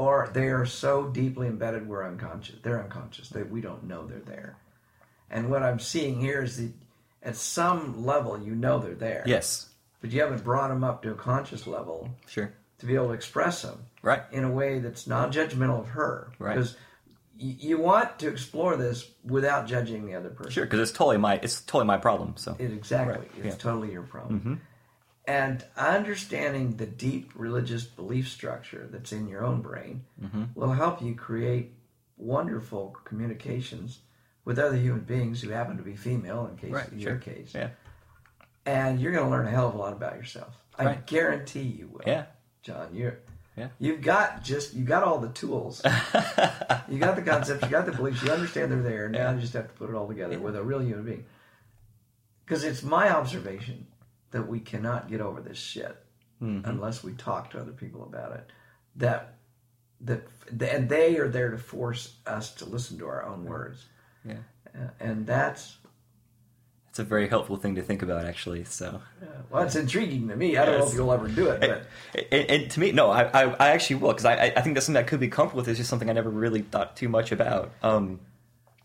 or 0.00 0.30
they 0.32 0.48
are 0.48 0.64
so 0.64 1.06
deeply 1.08 1.46
embedded 1.46 1.86
we're 1.86 2.06
unconscious. 2.06 2.56
They're 2.62 2.82
unconscious 2.82 3.28
that 3.30 3.50
we 3.50 3.60
don't 3.60 3.84
know 3.84 4.06
they're 4.06 4.18
there. 4.20 4.56
And 5.30 5.50
what 5.50 5.62
I'm 5.62 5.78
seeing 5.78 6.18
here 6.18 6.42
is 6.42 6.56
that 6.56 6.72
at 7.22 7.36
some 7.36 8.06
level 8.06 8.40
you 8.40 8.54
know 8.54 8.78
they're 8.78 8.94
there. 8.94 9.22
Yes, 9.26 9.68
But 10.00 10.10
you 10.10 10.20
haven't 10.22 10.42
brought 10.42 10.68
them 10.68 10.82
up 10.84 11.02
to 11.02 11.10
a 11.10 11.14
conscious 11.14 11.66
level 11.66 12.08
sure, 12.26 12.50
to 12.78 12.86
be 12.86 12.94
able 12.94 13.08
to 13.08 13.12
express 13.12 13.60
them 13.60 13.78
right, 14.02 14.22
in 14.32 14.44
a 14.44 14.50
way 14.50 14.78
that's 14.78 15.06
non-judgmental 15.06 15.80
of 15.80 15.88
her 15.88 16.32
Right. 16.38 16.54
because 16.54 16.76
y- 17.38 17.56
you 17.58 17.76
want 17.78 18.18
to 18.20 18.28
explore 18.28 18.76
this 18.76 19.06
without 19.22 19.66
judging 19.66 20.06
the 20.06 20.14
other 20.14 20.30
person 20.30 20.50
sure, 20.52 20.64
because 20.64 20.80
it's 20.80 20.92
totally 20.96 21.18
my 21.18 21.34
it's 21.42 21.60
totally 21.60 21.84
my 21.86 21.98
problem. 21.98 22.34
So 22.38 22.56
it, 22.58 22.72
exactly 22.72 23.16
Right, 23.18 23.30
it's 23.36 23.36
yeah. 23.36 23.50
Mm-hmm. 23.50 23.58
totally 23.68 23.92
your 23.92 24.02
problem 24.04 24.62
and 25.30 25.64
understanding 25.76 26.76
the 26.76 26.86
deep 26.86 27.30
religious 27.36 27.84
belief 27.84 28.28
structure 28.28 28.88
that's 28.92 29.12
in 29.12 29.28
your 29.28 29.44
own 29.44 29.60
brain 29.62 30.04
Mm-hmm. 30.22 30.44
will 30.54 30.72
help 30.72 31.00
you 31.02 31.14
create 31.14 31.72
wonderful 32.16 32.96
communications 33.04 34.00
with 34.44 34.58
other 34.58 34.76
human 34.76 35.00
beings 35.14 35.40
who 35.40 35.50
happen 35.50 35.76
to 35.76 35.82
be 35.82 35.94
female 35.96 36.46
in 36.50 36.56
case 36.56 36.72
right, 36.72 36.92
in 36.92 36.98
sure, 37.00 37.12
your 37.12 37.18
case 37.20 37.52
yeah, 37.54 37.68
and 38.66 39.00
you're 39.00 39.12
going 39.12 39.24
to 39.24 39.30
learn 39.30 39.46
a 39.46 39.50
hell 39.50 39.68
of 39.68 39.74
a 39.74 39.78
lot 39.78 39.92
about 39.92 40.16
yourself 40.16 40.52
i 40.78 40.84
Right. 40.84 41.06
guarantee 41.06 41.62
you 41.78 41.86
will 41.92 42.02
yeah, 42.06 42.24
John, 42.62 42.88
you're 42.92 43.18
Yeah. 43.56 43.68
you've 43.78 44.02
got 44.02 44.42
just 44.42 44.74
you 44.74 44.84
got 44.84 45.02
all 45.02 45.18
the 45.26 45.32
tools. 45.42 45.80
you 46.92 46.98
got 47.06 47.14
the 47.16 47.22
concepts, 47.32 47.62
you 47.64 47.70
got 47.78 47.86
the 47.86 47.92
beliefs, 47.92 48.22
you 48.22 48.30
understand 48.38 48.70
they're 48.72 48.82
there. 48.94 49.08
Now 49.08 49.18
Yeah. 49.18 49.34
you 49.34 49.40
just 49.40 49.54
have 49.58 49.68
to 49.68 49.74
put 49.80 49.88
it 49.90 49.94
all 49.98 50.08
together 50.08 50.38
with 50.46 50.56
a 50.56 50.62
real 50.70 50.80
human 50.82 51.04
being. 51.04 51.24
Because 52.44 52.64
it's 52.64 52.82
my 52.82 53.06
observation 53.20 53.86
that 54.30 54.48
we 54.48 54.60
cannot 54.60 55.08
get 55.10 55.20
over 55.20 55.40
this 55.40 55.58
shit 55.58 55.96
Mm-hmm. 56.42 56.66
unless 56.70 57.04
we 57.04 57.12
talk 57.12 57.50
to 57.50 57.60
other 57.60 57.72
people 57.72 58.02
about 58.02 58.32
it. 58.32 58.50
That 58.96 59.34
that 60.00 60.22
and 60.58 60.88
they 60.88 61.18
are 61.18 61.28
there 61.28 61.50
to 61.50 61.58
force 61.58 62.16
us 62.26 62.54
to 62.54 62.64
listen 62.64 62.96
to 63.00 63.06
our 63.08 63.26
own 63.26 63.44
words, 63.44 63.84
yeah. 64.26 64.36
Uh, 64.74 64.88
and 65.00 65.26
that's 65.26 65.76
It's 66.88 66.98
a 66.98 67.04
very 67.04 67.28
helpful 67.28 67.56
thing 67.56 67.74
to 67.74 67.82
think 67.82 68.00
about, 68.00 68.24
actually. 68.24 68.64
So. 68.64 69.02
well, 69.50 69.64
it's 69.64 69.76
intriguing 69.76 70.28
to 70.28 70.36
me. 70.36 70.56
I 70.56 70.64
don't 70.64 70.78
know 70.78 70.86
if 70.86 70.94
you'll 70.94 71.12
ever 71.12 71.28
do 71.28 71.50
it, 71.50 71.60
but 71.60 71.86
And, 72.32 72.50
and 72.50 72.70
to 72.70 72.80
me, 72.80 72.92
no, 72.92 73.10
I, 73.10 73.24
I, 73.24 73.42
I 73.56 73.68
actually 73.72 73.96
will 73.96 74.08
because 74.08 74.24
I, 74.24 74.46
I- 74.56 74.62
think 74.62 74.74
that's 74.76 74.86
something 74.86 75.04
I 75.04 75.06
could 75.06 75.20
be 75.20 75.28
comfortable 75.28 75.60
with. 75.60 75.68
It's 75.68 75.76
just 75.76 75.90
something 75.90 76.08
I 76.08 76.14
never 76.14 76.30
really 76.30 76.62
thought 76.62 76.96
too 76.96 77.10
much 77.10 77.32
about. 77.32 77.70
Um, 77.82 78.20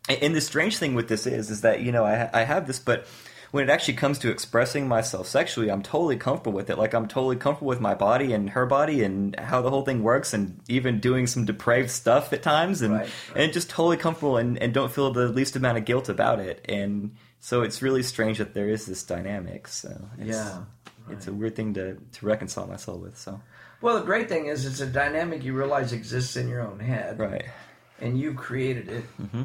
and, 0.10 0.22
and 0.22 0.36
the 0.36 0.42
strange 0.42 0.78
thing 0.78 0.94
with 0.94 1.08
this 1.08 1.26
is, 1.26 1.50
is 1.50 1.62
that 1.62 1.80
you 1.84 1.94
know 1.94 2.04
I, 2.04 2.30
I 2.34 2.44
have 2.44 2.68
this, 2.68 2.80
but 2.80 3.08
when 3.56 3.64
it 3.70 3.72
actually 3.72 3.94
comes 3.94 4.20
to 4.20 4.30
expressing 4.30 4.86
myself 4.88 5.28
sexually, 5.28 5.72
I'm 5.72 5.82
totally 5.82 6.18
comfortable 6.18 6.52
with 6.52 6.70
it. 6.70 6.78
Like 6.78 6.94
I'm 6.94 7.08
totally 7.08 7.38
comfortable 7.38 7.70
with 7.70 7.80
my 7.80 7.96
body 7.96 8.34
and 8.34 8.50
her 8.50 8.66
body 8.66 9.02
and 9.04 9.34
how 9.40 9.62
the 9.62 9.70
whole 9.70 9.84
thing 9.84 10.04
works, 10.04 10.34
and 10.34 10.60
even 10.68 11.00
doing 11.00 11.26
some 11.26 11.46
depraved 11.46 11.90
stuff 11.90 12.34
at 12.34 12.44
times, 12.44 12.82
and 12.82 12.94
Right, 12.94 13.10
right. 13.34 13.44
and 13.44 13.54
just 13.54 13.70
totally 13.70 13.96
comfortable 13.98 14.36
and, 14.38 14.58
and 14.62 14.74
don't 14.74 14.92
feel 14.92 15.12
the 15.12 15.30
least 15.30 15.56
amount 15.56 15.78
of 15.78 15.86
guilt 15.86 16.10
about 16.10 16.40
it. 16.40 16.66
And 16.68 17.16
so 17.40 17.62
it's 17.62 17.82
really 17.82 18.04
strange 18.04 18.40
that 18.40 18.54
there 18.54 18.68
is 18.68 18.86
this 18.86 19.04
dynamic. 19.04 19.68
So 19.70 19.90
it's, 20.20 20.30
Yeah, 20.30 20.64
it's 21.10 21.28
a 21.28 21.34
weird 21.34 21.56
thing 21.56 21.74
to 21.76 21.96
to 21.96 22.26
reconcile 22.26 22.68
myself 22.68 23.00
with. 23.00 23.18
So. 23.18 23.40
well, 23.82 23.96
the 24.00 24.06
great 24.06 24.28
thing 24.28 24.48
is 24.48 24.66
it's 24.66 24.82
a 24.82 24.86
dynamic 24.88 25.44
you 25.46 25.54
realize 25.54 25.94
exists 25.94 26.36
in 26.36 26.50
your 26.50 26.62
own 26.62 26.80
head. 26.80 27.18
Right. 27.20 27.46
and 28.02 28.20
you've 28.20 28.36
created 28.36 28.90
it, 28.90 29.06
Mm-hmm. 29.22 29.44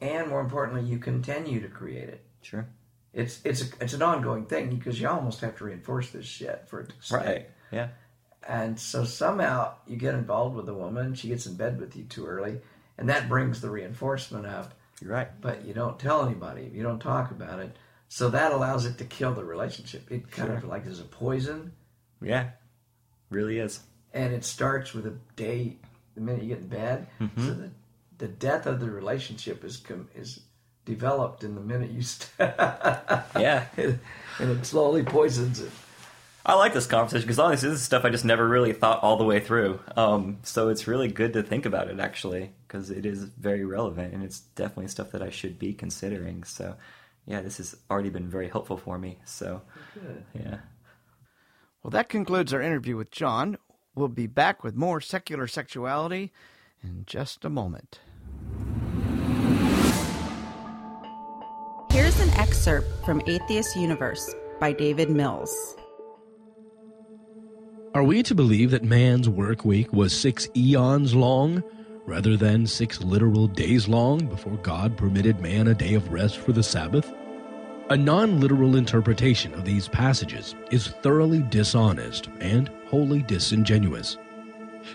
and 0.00 0.28
more 0.28 0.40
importantly, 0.40 0.82
you 0.90 0.98
continue 0.98 1.60
to 1.60 1.68
create 1.68 2.08
it. 2.08 2.20
Sure. 2.42 2.66
It's 3.14 3.40
it's 3.44 3.62
a, 3.62 3.64
it's 3.80 3.92
an 3.92 4.02
ongoing 4.02 4.46
thing 4.46 4.70
because 4.76 5.00
you 5.00 5.08
almost 5.08 5.40
have 5.40 5.56
to 5.58 5.64
reinforce 5.64 6.10
this 6.10 6.24
shit 6.26 6.64
for 6.68 6.80
it 6.80 6.88
to 6.88 6.94
stay. 7.00 7.16
Right. 7.16 7.50
Yeah. 7.70 7.88
And 8.48 8.78
so 8.80 9.04
somehow 9.04 9.74
you 9.86 9.96
get 9.96 10.14
involved 10.14 10.56
with 10.56 10.68
a 10.68 10.74
woman, 10.74 11.14
she 11.14 11.28
gets 11.28 11.46
in 11.46 11.54
bed 11.54 11.78
with 11.78 11.94
you 11.94 12.04
too 12.04 12.26
early, 12.26 12.60
and 12.98 13.08
that 13.08 13.28
brings 13.28 13.60
the 13.60 13.70
reinforcement 13.70 14.46
up. 14.46 14.72
You're 15.00 15.12
right. 15.12 15.28
But 15.40 15.64
you 15.64 15.74
don't 15.74 15.98
tell 15.98 16.24
anybody, 16.26 16.70
you 16.72 16.82
don't 16.82 16.98
talk 17.00 17.30
about 17.30 17.60
it, 17.60 17.76
so 18.08 18.30
that 18.30 18.52
allows 18.52 18.84
it 18.86 18.98
to 18.98 19.04
kill 19.04 19.32
the 19.34 19.44
relationship. 19.44 20.10
It 20.10 20.30
kind 20.30 20.52
of 20.52 20.64
like 20.64 20.86
is 20.86 21.00
a 21.00 21.04
poison, 21.04 21.72
Yeah. 22.20 22.50
Really 23.30 23.58
is. 23.58 23.80
and 24.12 24.32
it 24.34 24.44
starts 24.44 24.92
with 24.92 25.06
a 25.06 25.14
day 25.36 25.76
the 26.14 26.20
minute 26.20 26.42
you 26.42 26.48
get 26.50 26.58
in 26.58 26.68
bed. 26.68 27.06
Mm-hmm. 27.20 27.46
So 27.46 27.54
the 27.54 27.70
the 28.18 28.28
death 28.28 28.66
of 28.66 28.78
the 28.80 28.90
relationship 28.90 29.64
is 29.64 29.76
com- 29.78 30.08
is 30.14 30.40
developed 30.84 31.44
in 31.44 31.54
the 31.54 31.60
minute 31.60 31.90
you 31.90 32.02
start, 32.02 32.54
Yeah. 33.36 33.66
and 33.76 33.98
it 34.50 34.64
slowly 34.66 35.02
poisons 35.02 35.60
it. 35.60 35.70
I 36.44 36.54
like 36.54 36.74
this 36.74 36.86
conversation 36.88 37.24
because 37.26 37.38
honestly, 37.38 37.68
this 37.68 37.78
is 37.78 37.84
stuff 37.84 38.04
I 38.04 38.10
just 38.10 38.24
never 38.24 38.48
really 38.48 38.72
thought 38.72 39.00
all 39.04 39.16
the 39.16 39.22
way 39.24 39.38
through. 39.38 39.78
Um, 39.96 40.38
so 40.42 40.70
it's 40.70 40.88
really 40.88 41.06
good 41.06 41.34
to 41.34 41.42
think 41.44 41.66
about 41.66 41.86
it 41.88 42.00
actually 42.00 42.50
because 42.66 42.90
it 42.90 43.06
is 43.06 43.22
very 43.22 43.64
relevant 43.64 44.12
and 44.12 44.24
it's 44.24 44.40
definitely 44.40 44.88
stuff 44.88 45.12
that 45.12 45.22
I 45.22 45.30
should 45.30 45.56
be 45.56 45.72
considering. 45.72 46.42
So 46.42 46.74
yeah, 47.26 47.42
this 47.42 47.58
has 47.58 47.76
already 47.88 48.10
been 48.10 48.28
very 48.28 48.48
helpful 48.48 48.76
for 48.76 48.98
me. 48.98 49.18
So 49.24 49.62
yeah. 50.34 50.58
Well, 51.84 51.92
that 51.92 52.08
concludes 52.08 52.52
our 52.52 52.60
interview 52.60 52.96
with 52.96 53.12
John. 53.12 53.56
We'll 53.94 54.08
be 54.08 54.26
back 54.26 54.64
with 54.64 54.74
more 54.74 55.00
secular 55.00 55.46
sexuality 55.46 56.32
in 56.82 57.04
just 57.06 57.44
a 57.44 57.50
moment. 57.50 58.00
Excerpt 62.62 63.04
from 63.04 63.20
Atheist 63.26 63.74
Universe 63.74 64.36
by 64.60 64.72
David 64.72 65.10
Mills. 65.10 65.52
Are 67.92 68.04
we 68.04 68.22
to 68.22 68.36
believe 68.36 68.70
that 68.70 68.84
man's 68.84 69.28
work 69.28 69.64
week 69.64 69.92
was 69.92 70.12
six 70.12 70.48
eons 70.56 71.12
long, 71.12 71.64
rather 72.06 72.36
than 72.36 72.68
six 72.68 73.00
literal 73.00 73.48
days 73.48 73.88
long 73.88 74.26
before 74.26 74.56
God 74.58 74.96
permitted 74.96 75.40
man 75.40 75.66
a 75.66 75.74
day 75.74 75.94
of 75.94 76.12
rest 76.12 76.38
for 76.38 76.52
the 76.52 76.62
Sabbath? 76.62 77.12
A 77.90 77.96
non 77.96 78.38
literal 78.38 78.76
interpretation 78.76 79.52
of 79.54 79.64
these 79.64 79.88
passages 79.88 80.54
is 80.70 80.86
thoroughly 80.86 81.40
dishonest 81.50 82.28
and 82.38 82.70
wholly 82.86 83.22
disingenuous. 83.22 84.18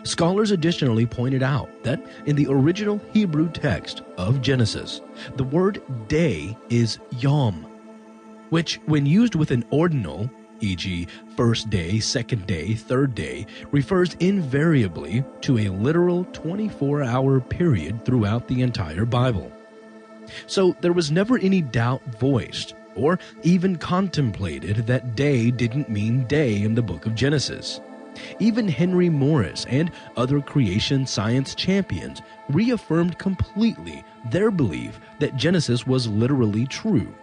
Scholars 0.04 0.52
additionally 0.52 1.06
pointed 1.06 1.44
out 1.44 1.70
that 1.84 2.04
in 2.26 2.36
the 2.36 2.48
original 2.48 3.02
Hebrew 3.14 3.50
text 3.50 4.02
of 4.18 4.42
Genesis, 4.42 5.02
the 5.36 5.44
word 5.44 5.82
day 6.08 6.58
is 6.70 7.00
yom, 7.20 7.66
which, 8.50 8.80
when 8.86 9.06
used 9.06 9.36
with 9.36 9.52
an 9.52 9.66
ordinal, 9.70 10.30
e.g., 10.62 11.08
first 11.36 11.70
day, 11.70 12.00
second 12.00 12.48
day, 12.48 12.74
third 12.74 13.14
day, 13.14 13.46
refers 13.72 14.16
invariably 14.16 15.24
to 15.42 15.60
a 15.60 15.70
literal 15.70 16.26
24 16.34 17.04
hour 17.04 17.40
period 17.40 18.04
throughout 18.06 18.48
the 18.48 18.62
entire 18.62 19.06
Bible. 19.06 19.52
So 20.48 20.76
there 20.82 20.94
was 20.94 21.12
never 21.12 21.38
any 21.38 21.62
doubt 21.62 22.02
voiced 22.20 22.74
or 22.96 23.20
even 23.44 23.78
contemplated 23.78 24.88
that 24.88 25.16
day 25.16 25.52
didn't 25.52 25.90
mean 25.90 26.26
day 26.26 26.62
in 26.62 26.76
the 26.76 26.82
book 26.82 27.06
of 27.06 27.16
Genesis. 27.16 27.80
Even 28.40 28.68
Henry 28.68 29.10
Morris 29.10 29.66
and 29.70 29.92
other 30.16 30.42
creation 30.42 31.06
science 31.06 31.56
champions 31.56 32.22
reaffirmed 32.50 33.18
completely 33.18 34.04
their 34.30 34.52
belief 34.52 35.00
that 35.20 35.36
Genesis 35.36 35.86
was 35.86 36.08
literally 36.08 36.66
true. 36.66 37.14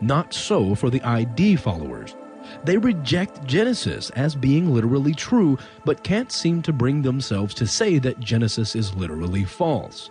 Not 0.00 0.34
so 0.34 0.74
for 0.74 0.90
the 0.90 1.02
ID 1.02 1.56
followers. 1.56 2.16
They 2.64 2.78
reject 2.78 3.44
Genesis 3.44 4.10
as 4.10 4.34
being 4.34 4.72
literally 4.72 5.14
true, 5.14 5.58
but 5.84 6.04
can't 6.04 6.30
seem 6.30 6.62
to 6.62 6.72
bring 6.72 7.02
themselves 7.02 7.54
to 7.54 7.66
say 7.66 7.98
that 7.98 8.20
Genesis 8.20 8.76
is 8.76 8.94
literally 8.94 9.44
false. 9.44 10.10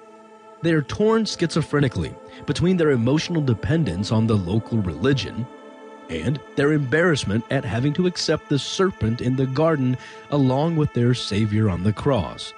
They 0.61 0.73
are 0.73 0.81
torn 0.81 1.23
schizophrenically 1.23 2.15
between 2.45 2.77
their 2.77 2.91
emotional 2.91 3.41
dependence 3.41 4.11
on 4.11 4.25
the 4.25 4.35
local 4.35 4.79
religion 4.79 5.45
and 6.09 6.39
their 6.55 6.73
embarrassment 6.73 7.43
at 7.49 7.65
having 7.65 7.93
to 7.93 8.07
accept 8.07 8.49
the 8.49 8.59
serpent 8.59 9.21
in 9.21 9.35
the 9.35 9.45
garden 9.45 9.97
along 10.31 10.75
with 10.75 10.93
their 10.93 11.13
Savior 11.13 11.69
on 11.69 11.83
the 11.83 11.93
cross. 11.93 12.53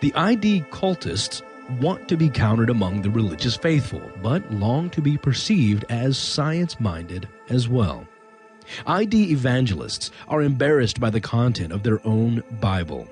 The 0.00 0.14
ID 0.14 0.64
cultists 0.70 1.42
want 1.80 2.08
to 2.08 2.16
be 2.16 2.28
counted 2.28 2.70
among 2.70 3.02
the 3.02 3.10
religious 3.10 3.56
faithful, 3.56 4.02
but 4.22 4.52
long 4.52 4.90
to 4.90 5.00
be 5.00 5.16
perceived 5.16 5.84
as 5.88 6.18
science 6.18 6.78
minded 6.78 7.28
as 7.48 7.68
well. 7.68 8.06
ID 8.86 9.30
evangelists 9.30 10.10
are 10.28 10.42
embarrassed 10.42 11.00
by 11.00 11.10
the 11.10 11.20
content 11.20 11.72
of 11.72 11.82
their 11.82 12.06
own 12.06 12.42
Bible. 12.60 13.08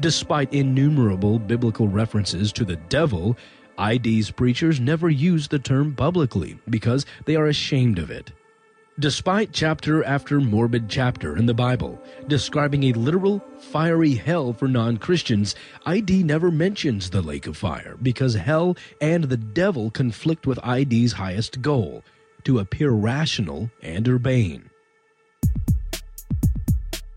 Despite 0.00 0.52
innumerable 0.52 1.38
biblical 1.38 1.88
references 1.88 2.52
to 2.52 2.64
the 2.64 2.76
devil, 2.76 3.36
ID's 3.78 4.30
preachers 4.30 4.80
never 4.80 5.10
use 5.10 5.48
the 5.48 5.58
term 5.58 5.94
publicly 5.94 6.58
because 6.70 7.06
they 7.24 7.36
are 7.36 7.46
ashamed 7.46 7.98
of 7.98 8.10
it. 8.10 8.32
Despite 9.00 9.52
chapter 9.52 10.04
after 10.04 10.40
morbid 10.40 10.88
chapter 10.88 11.36
in 11.36 11.46
the 11.46 11.54
Bible 11.54 12.00
describing 12.28 12.84
a 12.84 12.92
literal 12.92 13.42
fiery 13.58 14.14
hell 14.14 14.52
for 14.52 14.68
non 14.68 14.98
Christians, 14.98 15.56
ID 15.84 16.22
never 16.22 16.52
mentions 16.52 17.10
the 17.10 17.20
lake 17.20 17.48
of 17.48 17.56
fire 17.56 17.96
because 18.02 18.34
hell 18.34 18.76
and 19.00 19.24
the 19.24 19.36
devil 19.36 19.90
conflict 19.90 20.46
with 20.46 20.64
ID's 20.64 21.12
highest 21.12 21.60
goal 21.60 22.04
to 22.44 22.60
appear 22.60 22.90
rational 22.90 23.68
and 23.82 24.06
urbane. 24.06 24.70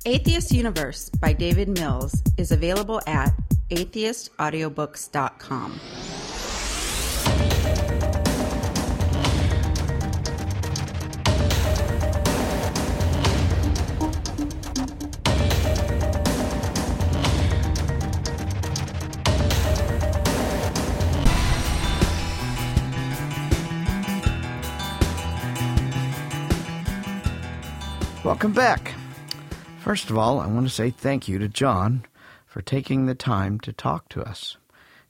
Atheist 0.04 0.52
Universe 0.52 1.10
by 1.10 1.32
David 1.32 1.70
Mills 1.70 2.24
is 2.38 2.52
available 2.52 3.02
at 3.06 3.36
atheistaudiobooks.com. 3.70 5.80
Welcome 28.28 28.52
back. 28.52 28.94
First 29.80 30.10
of 30.10 30.18
all, 30.18 30.42
I 30.42 30.48
want 30.48 30.68
to 30.68 30.74
say 30.74 30.90
thank 30.90 31.30
you 31.30 31.40
to 31.40 31.48
John 31.48 32.04
for 32.46 32.62
taking 32.62 33.06
the 33.06 33.16
time 33.16 33.58
to 33.62 33.72
talk 33.72 34.10
to 34.10 34.22
us. 34.22 34.58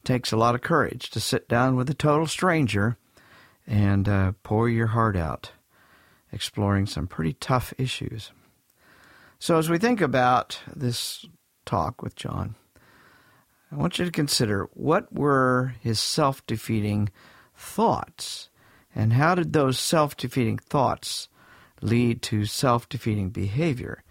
It 0.04 0.06
takes 0.06 0.32
a 0.32 0.38
lot 0.38 0.54
of 0.54 0.62
courage 0.62 1.10
to 1.10 1.20
sit 1.20 1.50
down 1.50 1.76
with 1.76 1.90
a 1.90 1.96
total 1.96 2.28
stranger 2.28 2.96
and 3.66 4.08
uh, 4.08 4.34
pour 4.44 4.70
your 4.70 4.86
heart 4.86 5.16
out, 5.16 5.50
exploring 6.32 6.86
some 6.86 7.08
pretty 7.08 7.34
tough 7.34 7.74
issues. 7.80 8.32
So, 9.40 9.58
as 9.58 9.68
we 9.68 9.80
think 9.80 10.00
about 10.00 10.60
this 10.76 11.26
talk 11.66 12.04
with 12.04 12.16
John, 12.16 12.54
I 13.72 13.78
want 13.78 13.98
you 13.98 14.06
to 14.06 14.12
consider 14.12 14.70
what 14.76 15.12
were 15.12 15.74
his 15.82 16.00
self 16.00 16.46
defeating 16.46 17.10
thoughts, 17.56 18.50
and 18.94 19.14
how 19.14 19.34
did 19.34 19.54
those 19.54 19.80
self 19.80 20.16
defeating 20.16 20.60
thoughts 20.60 21.30
lead 21.82 22.22
to 22.24 22.46
self 22.46 22.88
defeating 22.90 23.30
behavior 23.30 24.04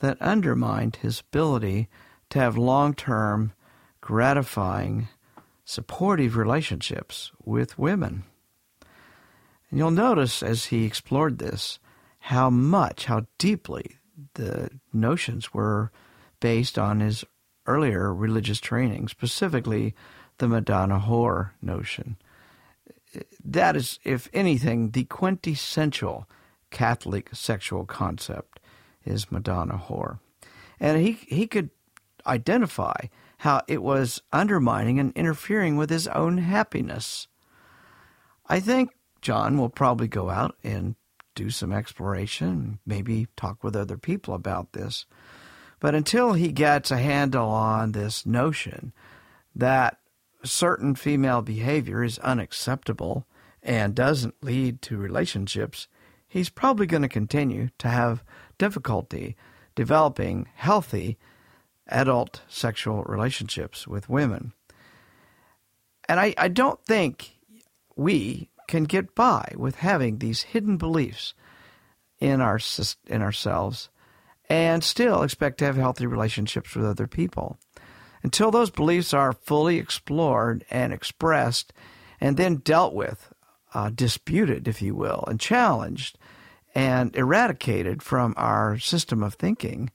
that 0.00 0.20
undermined 0.20 0.96
his 0.96 1.20
ability 1.20 1.88
to 2.30 2.38
have 2.38 2.56
long 2.56 2.94
term, 2.94 3.52
gratifying, 4.00 5.08
supportive 5.64 6.36
relationships 6.36 7.32
with 7.44 7.78
women. 7.78 8.24
And 9.70 9.78
you'll 9.78 9.90
notice 9.90 10.42
as 10.42 10.66
he 10.66 10.84
explored 10.84 11.38
this 11.38 11.78
how 12.20 12.50
much, 12.50 13.06
how 13.06 13.26
deeply 13.38 13.96
the 14.34 14.70
notions 14.92 15.52
were 15.52 15.90
based 16.40 16.78
on 16.78 17.00
his 17.00 17.24
earlier 17.66 18.12
religious 18.12 18.60
training, 18.60 19.08
specifically 19.08 19.94
the 20.38 20.48
Madonna 20.48 21.00
whore 21.00 21.50
notion. 21.60 22.16
That 23.44 23.76
is, 23.76 23.98
if 24.04 24.28
anything, 24.32 24.90
the 24.90 25.04
quintessential 25.04 26.28
Catholic 26.70 27.30
sexual 27.32 27.84
concept 27.84 28.60
is 29.04 29.32
Madonna 29.32 29.82
whore. 29.88 30.18
And 30.80 31.00
he, 31.00 31.12
he 31.12 31.46
could 31.46 31.70
identify 32.26 33.06
how 33.38 33.62
it 33.68 33.82
was 33.82 34.22
undermining 34.32 34.98
and 34.98 35.12
interfering 35.16 35.76
with 35.76 35.90
his 35.90 36.08
own 36.08 36.38
happiness. 36.38 37.28
I 38.46 38.60
think 38.60 38.90
John 39.22 39.58
will 39.58 39.68
probably 39.68 40.08
go 40.08 40.30
out 40.30 40.56
and 40.62 40.96
do 41.34 41.50
some 41.50 41.72
exploration, 41.72 42.80
maybe 42.84 43.28
talk 43.36 43.62
with 43.62 43.76
other 43.76 43.96
people 43.96 44.34
about 44.34 44.72
this. 44.72 45.06
But 45.80 45.94
until 45.94 46.32
he 46.32 46.50
gets 46.50 46.90
a 46.90 46.98
handle 46.98 47.48
on 47.48 47.92
this 47.92 48.26
notion 48.26 48.92
that 49.54 49.98
certain 50.42 50.94
female 50.94 51.42
behavior 51.42 52.02
is 52.02 52.18
unacceptable 52.20 53.26
and 53.62 53.94
doesn't 53.94 54.42
lead 54.42 54.82
to 54.82 54.96
relationships, 54.96 55.86
he's 56.28 56.50
probably 56.50 56.86
going 56.86 57.02
to 57.02 57.08
continue 57.08 57.70
to 57.78 57.88
have 57.88 58.22
difficulty 58.58 59.36
developing 59.74 60.48
healthy 60.54 61.16
adult 61.88 62.42
sexual 62.48 63.02
relationships 63.04 63.88
with 63.88 64.08
women. 64.08 64.52
And 66.08 66.20
I, 66.20 66.34
I 66.36 66.48
don't 66.48 66.82
think 66.84 67.38
we 67.96 68.50
can 68.66 68.84
get 68.84 69.14
by 69.14 69.52
with 69.56 69.76
having 69.76 70.18
these 70.18 70.42
hidden 70.42 70.76
beliefs 70.76 71.34
in 72.18 72.40
our 72.40 72.58
in 73.06 73.22
ourselves 73.22 73.88
and 74.48 74.82
still 74.82 75.22
expect 75.22 75.58
to 75.58 75.64
have 75.64 75.76
healthy 75.76 76.06
relationships 76.06 76.74
with 76.74 76.84
other 76.84 77.06
people. 77.06 77.58
Until 78.22 78.50
those 78.50 78.70
beliefs 78.70 79.14
are 79.14 79.32
fully 79.32 79.78
explored 79.78 80.64
and 80.70 80.92
expressed 80.92 81.72
and 82.20 82.36
then 82.36 82.56
dealt 82.56 82.94
with, 82.94 83.32
uh, 83.74 83.90
disputed, 83.90 84.68
if 84.68 84.82
you 84.82 84.94
will, 84.94 85.24
and 85.26 85.40
challenged 85.40 86.18
and 86.74 87.14
eradicated 87.16 88.02
from 88.02 88.34
our 88.36 88.78
system 88.78 89.22
of 89.22 89.34
thinking, 89.34 89.90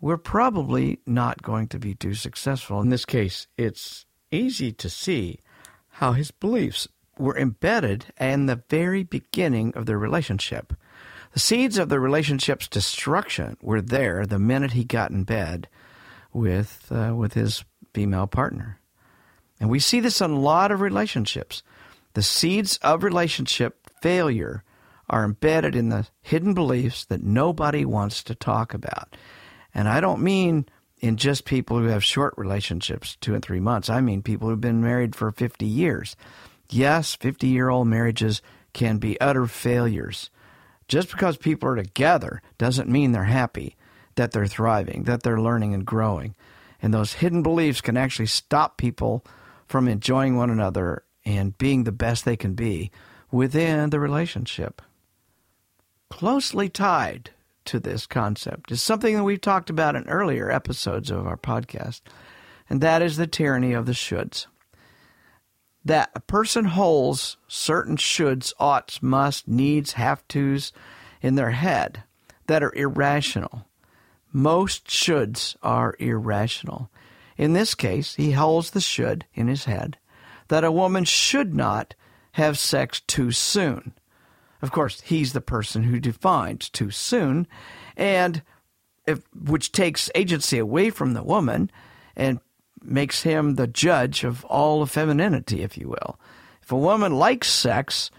we're 0.00 0.16
probably 0.16 0.98
not 1.06 1.42
going 1.42 1.68
to 1.68 1.78
be 1.78 1.94
too 1.94 2.14
successful. 2.14 2.80
In 2.80 2.88
this 2.88 3.04
case, 3.04 3.46
it's 3.56 4.06
easy 4.30 4.72
to 4.72 4.88
see 4.88 5.40
how 5.88 6.12
his 6.12 6.30
beliefs 6.30 6.88
were 7.18 7.36
embedded 7.36 8.06
in 8.18 8.46
the 8.46 8.62
very 8.70 9.02
beginning 9.02 9.74
of 9.74 9.86
their 9.86 9.98
relationship. 9.98 10.72
The 11.32 11.40
seeds 11.40 11.78
of 11.78 11.90
the 11.90 12.00
relationship's 12.00 12.66
destruction 12.66 13.56
were 13.60 13.82
there 13.82 14.26
the 14.26 14.38
minute 14.38 14.72
he 14.72 14.84
got 14.84 15.10
in 15.10 15.24
bed 15.24 15.68
with 16.32 16.90
uh, 16.90 17.14
with 17.14 17.34
his 17.34 17.64
female 17.92 18.26
partner. 18.26 18.80
And 19.60 19.68
we 19.68 19.78
see 19.78 20.00
this 20.00 20.20
in 20.20 20.30
a 20.30 20.40
lot 20.40 20.72
of 20.72 20.80
relationships. 20.80 21.62
The 22.14 22.22
seeds 22.22 22.76
of 22.78 23.04
relationship 23.04 23.88
failure 24.02 24.64
are 25.08 25.24
embedded 25.24 25.74
in 25.74 25.88
the 25.88 26.06
hidden 26.22 26.54
beliefs 26.54 27.04
that 27.06 27.22
nobody 27.22 27.84
wants 27.84 28.22
to 28.24 28.34
talk 28.34 28.74
about. 28.74 29.16
And 29.74 29.88
I 29.88 30.00
don't 30.00 30.22
mean 30.22 30.66
in 31.00 31.16
just 31.16 31.44
people 31.44 31.78
who 31.78 31.86
have 31.86 32.04
short 32.04 32.34
relationships, 32.36 33.16
two 33.20 33.34
and 33.34 33.44
three 33.44 33.60
months. 33.60 33.88
I 33.90 34.00
mean 34.00 34.22
people 34.22 34.48
who've 34.48 34.60
been 34.60 34.82
married 34.82 35.16
for 35.16 35.30
50 35.30 35.66
years. 35.66 36.16
Yes, 36.68 37.14
50 37.14 37.48
year 37.48 37.68
old 37.68 37.88
marriages 37.88 38.42
can 38.72 38.98
be 38.98 39.20
utter 39.20 39.46
failures. 39.46 40.30
Just 40.88 41.10
because 41.10 41.36
people 41.36 41.68
are 41.68 41.76
together 41.76 42.42
doesn't 42.58 42.88
mean 42.88 43.12
they're 43.12 43.24
happy, 43.24 43.76
that 44.16 44.32
they're 44.32 44.46
thriving, 44.46 45.04
that 45.04 45.22
they're 45.22 45.40
learning 45.40 45.74
and 45.74 45.86
growing. 45.86 46.34
And 46.82 46.92
those 46.92 47.14
hidden 47.14 47.42
beliefs 47.42 47.80
can 47.80 47.96
actually 47.96 48.26
stop 48.26 48.76
people 48.76 49.24
from 49.66 49.86
enjoying 49.86 50.36
one 50.36 50.50
another 50.50 51.04
and 51.24 51.56
being 51.58 51.84
the 51.84 51.92
best 51.92 52.24
they 52.24 52.36
can 52.36 52.54
be 52.54 52.90
within 53.30 53.90
the 53.90 54.00
relationship. 54.00 54.82
Closely 56.08 56.68
tied 56.68 57.30
to 57.66 57.78
this 57.78 58.06
concept 58.06 58.72
is 58.72 58.82
something 58.82 59.16
that 59.16 59.24
we've 59.24 59.40
talked 59.40 59.70
about 59.70 59.94
in 59.94 60.08
earlier 60.08 60.50
episodes 60.50 61.10
of 61.10 61.26
our 61.26 61.36
podcast, 61.36 62.00
and 62.68 62.80
that 62.80 63.02
is 63.02 63.16
the 63.16 63.26
tyranny 63.26 63.72
of 63.72 63.86
the 63.86 63.92
shoulds. 63.92 64.46
That 65.84 66.10
a 66.14 66.20
person 66.20 66.66
holds 66.66 67.36
certain 67.48 67.96
shoulds, 67.96 68.52
oughts, 68.58 69.02
must, 69.02 69.48
needs, 69.48 69.92
have 69.92 70.26
tos 70.28 70.72
in 71.22 71.36
their 71.36 71.52
head 71.52 72.02
that 72.48 72.62
are 72.62 72.74
irrational. 72.74 73.66
Most 74.32 74.86
shoulds 74.88 75.56
are 75.62 75.94
irrational. 75.98 76.90
In 77.36 77.52
this 77.52 77.74
case, 77.74 78.16
he 78.16 78.32
holds 78.32 78.72
the 78.72 78.80
should 78.80 79.24
in 79.32 79.48
his 79.48 79.64
head 79.64 79.96
that 80.50 80.64
a 80.64 80.72
woman 80.72 81.04
should 81.04 81.54
not 81.54 81.94
have 82.32 82.58
sex 82.58 83.00
too 83.00 83.30
soon. 83.30 83.94
Of 84.60 84.72
course, 84.72 85.00
he's 85.00 85.32
the 85.32 85.40
person 85.40 85.84
who 85.84 86.00
defines 86.00 86.68
too 86.68 86.90
soon, 86.90 87.46
and 87.96 88.42
if, 89.06 89.22
which 89.32 89.72
takes 89.72 90.10
agency 90.14 90.58
away 90.58 90.90
from 90.90 91.14
the 91.14 91.22
woman 91.22 91.70
and 92.16 92.40
makes 92.82 93.22
him 93.22 93.54
the 93.54 93.68
judge 93.68 94.24
of 94.24 94.44
all 94.44 94.82
of 94.82 94.90
femininity, 94.90 95.62
if 95.62 95.78
you 95.78 95.88
will. 95.88 96.18
If 96.62 96.72
a 96.72 96.76
woman 96.76 97.14
likes 97.14 97.48
sex 97.48 98.10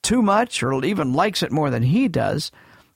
too 0.00 0.22
much 0.22 0.62
or 0.62 0.84
even 0.84 1.12
likes 1.12 1.42
it 1.42 1.52
more 1.52 1.70
than 1.70 1.82
he 1.82 2.06
does, 2.06 2.52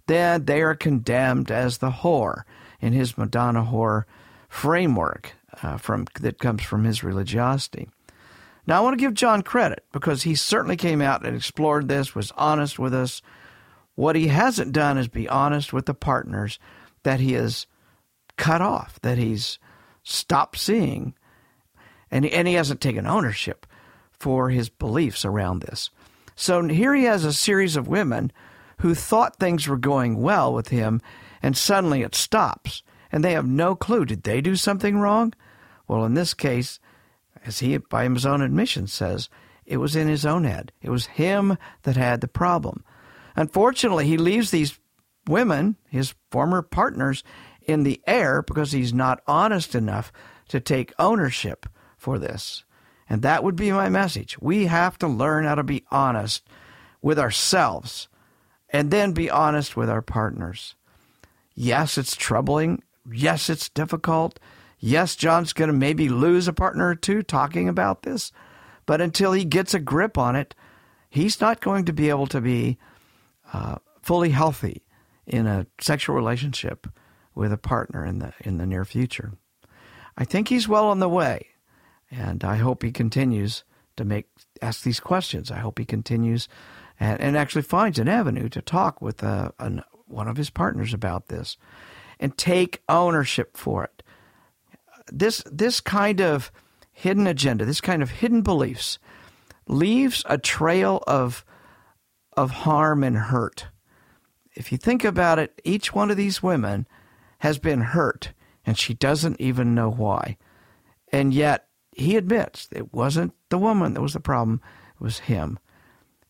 then 0.07 0.45
they 0.45 0.63
are 0.63 0.75
condemned 0.77 1.51
as 1.51 1.79
the 1.79 1.91
whore 1.91 2.43
in 2.81 2.93
his 2.93 3.19
Madonna 3.19 3.65
whore 3.65 4.05
framework 4.49 5.33
uh, 5.63 5.79
from 5.79 6.07
that 6.21 6.39
comes 6.39 6.63
from 6.63 6.85
his 6.85 7.03
religiosity. 7.03 7.89
Now, 8.67 8.79
I 8.79 8.81
want 8.81 8.99
to 8.99 9.05
give 9.05 9.15
John 9.15 9.43
credit 9.43 9.85
because 9.93 10.23
he 10.23 10.35
certainly 10.35 10.77
came 10.77 11.03
out 11.03 11.25
and 11.25 11.37
explored 11.37 11.89
this, 11.89 12.15
was 12.15 12.33
honest 12.37 12.79
with 12.79 12.95
us. 12.95 13.21
What 13.95 14.17
he 14.17 14.29
hasn't 14.29 14.73
done 14.73 14.99
is 14.99 15.09
be 15.09 15.29
honest 15.29 15.73
with 15.73 15.87
the 15.87 15.95
partners 15.95 16.59
that 17.03 17.21
he 17.21 17.33
has 17.35 17.67
cut 18.37 18.61
off, 18.61 18.99
that 19.03 19.19
he's 19.19 19.59
stopped 20.03 20.59
seeing, 20.59 21.15
and, 22.11 22.25
and 22.27 22.49
he 22.49 22.55
hasn't 22.55 22.81
taken 22.81 23.07
ownership 23.07 23.67
for 24.13 24.51
his 24.51 24.69
beliefs 24.69 25.25
around 25.25 25.61
this. 25.61 25.91
So 26.35 26.67
here 26.67 26.95
he 26.95 27.05
has 27.05 27.25
a 27.25 27.33
series 27.33 27.77
of 27.77 27.87
women 27.87 28.33
who 28.81 28.95
thought 28.95 29.37
things 29.37 29.69
were 29.69 29.77
going 29.77 30.21
well 30.21 30.53
with 30.53 30.69
him, 30.69 31.01
and 31.43 31.57
suddenly 31.57 32.03
it 32.03 32.15
stops, 32.15 32.83
and 33.13 33.23
they 33.23 33.33
have 33.33 33.47
no 33.47 33.77
clue. 33.77 34.05
Did 34.05 34.25
they 34.25 34.41
do 34.41 34.57
something 34.57 34.99
wrong? 34.99 35.33
Well, 35.87 36.05
in 36.05 36.15
this 36.15 36.35
case, 36.35 36.81
as 37.45 37.61
he, 37.61 37.77
by 37.77 38.09
his 38.09 38.27
own 38.27 38.43
admission, 38.43 38.87
says, 38.87 39.29
it 39.67 39.79
was 39.79 39.97
in 39.97 40.09
his 40.09 40.27
own 40.27 40.45
head. 40.45 40.73
It 40.83 40.91
was 40.91 41.07
him 41.07 41.57
that 41.83 41.97
had 41.97 42.21
the 42.21 42.29
problem. 42.29 42.85
Unfortunately, 43.37 44.07
he 44.07 44.17
leaves 44.17 44.51
these 44.51 44.79
women, 45.27 45.77
his 45.89 46.15
former 46.31 46.63
partners, 46.63 47.25
in 47.67 47.83
the 47.83 48.01
air 48.07 48.43
because 48.43 48.73
he's 48.73 48.93
not 48.93 49.23
honest 49.27 49.75
enough 49.75 50.13
to 50.49 50.61
take 50.61 50.93
ownership 50.99 51.67
for 51.97 52.19
this. 52.19 52.65
And 53.09 53.23
that 53.23 53.43
would 53.43 53.57
be 53.57 53.73
my 53.73 53.89
message. 53.89 54.37
We 54.41 54.67
have 54.67 54.99
to 54.99 55.09
learn 55.09 55.45
how 55.45 55.55
to 55.55 55.63
be 55.63 55.85
honest 55.91 56.47
with 57.03 57.19
ourselves 57.19 58.09
and 58.71 58.91
then 58.91 59.13
be 59.13 59.31
honest 59.31 59.77
with 59.77 59.89
our 59.89 60.03
partners. 60.03 60.75
Yes, 61.55 61.97
it's 61.97 62.17
troubling. 62.17 62.83
Yes, 63.11 63.49
it's 63.49 63.69
difficult. 63.69 64.39
Yes, 64.87 65.17
John's 65.17 65.55
going 65.55 65.69
to 65.69 65.75
maybe 65.75 66.11
lose 66.11 66.47
a 66.47 66.53
partner 66.53 66.89
or 66.89 66.95
two 66.95 67.23
talking 67.23 67.71
about 67.71 68.03
this, 68.03 68.33
but 68.85 69.01
until 69.01 69.33
he 69.33 69.47
gets 69.47 69.73
a 69.73 69.79
grip 69.79 70.19
on 70.19 70.37
it, 70.37 70.55
he's 71.09 71.41
not 71.41 71.63
going 71.63 71.87
to 71.87 71.93
be 71.95 72.11
able 72.11 72.27
to 72.27 72.41
be 72.43 72.77
uh, 73.55 73.77
fully 74.03 74.29
healthy 74.29 74.83
in 75.27 75.47
a 75.47 75.67
sexual 75.81 76.15
relationship 76.15 76.87
with 77.35 77.51
a 77.51 77.57
partner 77.57 78.05
in 78.05 78.19
the 78.19 78.35
in 78.41 78.59
the 78.59 78.67
near 78.67 78.85
future. 78.85 79.33
I 80.19 80.27
think 80.27 80.49
he's 80.49 80.69
well 80.69 80.89
on 80.89 80.99
the 80.99 81.09
way, 81.09 81.47
and 82.11 82.45
I 82.45 82.57
hope 82.57 82.83
he 82.83 82.93
continues 82.93 83.65
to 83.97 84.05
make 84.05 84.27
ask 84.61 84.83
these 84.83 85.01
questions. 85.01 85.51
I 85.51 85.61
hope 85.61 85.79
he 85.79 85.87
continues 85.87 86.47
and, 87.01 87.19
and 87.23 87.39
actually 87.39 87.63
finds 87.63 87.99
an 87.99 88.09
avenue 88.09 88.51
to 88.51 88.61
talk 88.61 89.01
with 89.01 89.25
uh, 89.25 89.53
an, 89.59 89.83
one 90.09 90.29
of 90.29 90.37
his 90.37 90.51
partners 90.51 90.93
about 90.93 91.29
this 91.29 91.57
and 92.21 92.37
take 92.37 92.83
ownership 92.87 93.57
for 93.57 93.85
it 93.85 94.03
this 95.13 95.43
this 95.51 95.81
kind 95.81 96.21
of 96.21 96.51
hidden 96.93 97.27
agenda, 97.27 97.65
this 97.65 97.81
kind 97.81 98.03
of 98.03 98.11
hidden 98.11 98.43
beliefs, 98.43 98.99
leaves 99.67 100.25
a 100.29 100.39
trail 100.39 101.03
of 101.07 101.45
of 102.37 102.51
harm 102.51 103.05
and 103.05 103.17
hurt. 103.17 103.67
If 104.55 104.71
you 104.73 104.79
think 104.79 105.05
about 105.05 105.39
it, 105.39 105.61
each 105.65 105.95
one 105.95 106.11
of 106.11 106.17
these 106.17 106.43
women 106.43 106.87
has 107.39 107.59
been 107.59 107.81
hurt, 107.81 108.33
and 108.65 108.79
she 108.79 108.95
doesn't 108.95 109.41
even 109.41 109.75
know 109.75 109.91
why. 109.91 110.37
And 111.13 111.35
yet, 111.35 111.67
he 111.93 112.17
admits 112.17 112.69
it 112.73 112.93
wasn't 112.93 113.35
the 113.51 113.59
woman 113.59 113.95
that 113.95 114.01
was 114.01 114.15
the 114.15 114.21
problem; 114.21 114.61
it 114.95 115.03
was 115.03 115.21
him. 115.21 115.59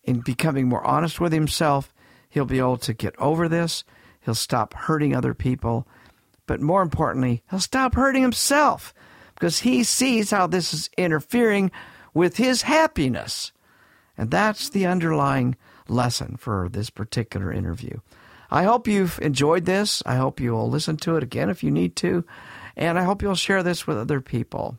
In 0.02 0.20
becoming 0.20 0.68
more 0.68 0.86
honest 0.86 1.20
with 1.20 1.32
himself, 1.32 1.94
he'll 2.28 2.44
be 2.44 2.58
able 2.58 2.78
to 2.78 2.92
get 2.92 3.14
over 3.18 3.48
this. 3.48 3.84
He'll 4.20 4.34
stop 4.34 4.74
hurting 4.74 5.14
other 5.14 5.34
people 5.34 5.86
but 6.46 6.60
more 6.60 6.82
importantly, 6.82 7.42
he'll 7.50 7.60
stop 7.60 7.94
hurting 7.94 8.22
himself 8.22 8.94
because 9.34 9.60
he 9.60 9.84
sees 9.84 10.30
how 10.30 10.46
this 10.46 10.72
is 10.72 10.90
interfering 10.96 11.70
with 12.12 12.36
his 12.36 12.62
happiness. 12.62 13.52
And 14.16 14.30
that's 14.30 14.68
the 14.68 14.86
underlying 14.86 15.56
lesson 15.88 16.36
for 16.36 16.68
this 16.70 16.90
particular 16.90 17.52
interview. 17.52 17.98
I 18.50 18.62
hope 18.62 18.86
you've 18.86 19.18
enjoyed 19.20 19.64
this. 19.64 20.02
I 20.06 20.16
hope 20.16 20.38
you'll 20.38 20.70
listen 20.70 20.96
to 20.98 21.16
it 21.16 21.22
again 21.22 21.50
if 21.50 21.64
you 21.64 21.70
need 21.70 21.96
to. 21.96 22.24
And 22.76 22.98
I 22.98 23.02
hope 23.02 23.22
you'll 23.22 23.34
share 23.34 23.62
this 23.62 23.86
with 23.86 23.98
other 23.98 24.20
people. 24.20 24.78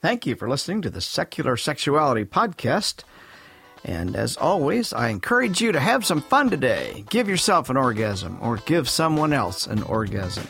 Thank 0.00 0.26
you 0.26 0.36
for 0.36 0.48
listening 0.48 0.82
to 0.82 0.90
the 0.90 1.00
Secular 1.00 1.56
Sexuality 1.56 2.24
Podcast. 2.24 3.02
And 3.84 4.16
as 4.16 4.36
always, 4.36 4.92
I 4.92 5.08
encourage 5.08 5.60
you 5.60 5.72
to 5.72 5.80
have 5.80 6.04
some 6.04 6.20
fun 6.20 6.50
today. 6.50 7.04
Give 7.10 7.28
yourself 7.28 7.70
an 7.70 7.76
orgasm 7.76 8.38
or 8.40 8.56
give 8.58 8.88
someone 8.88 9.32
else 9.32 9.66
an 9.66 9.82
orgasm. 9.84 10.46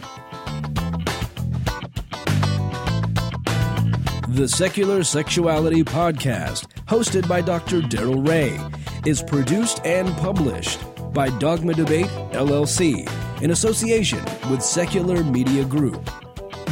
The 4.29 4.49
Secular 4.49 5.05
Sexuality 5.05 5.83
Podcast, 5.83 6.67
hosted 6.87 7.27
by 7.27 7.41
Dr. 7.41 7.81
Darrel 7.83 8.23
Ray, 8.23 8.59
is 9.05 9.23
produced 9.23 9.81
and 9.85 10.09
published 10.19 10.81
by 11.13 11.31
Dogma 11.39 11.75
Debate 11.75 12.07
LLC 12.33 13.09
in 13.43 13.51
association 13.51 14.25
with 14.51 14.63
Secular 14.63 15.25
Media 15.25 15.65
Group. 15.65 16.09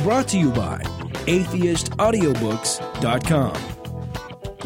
Brought 0.02 0.28
to 0.28 0.38
you 0.38 0.50
by 0.50 0.78
atheistaudiobooks.com. 1.26 3.75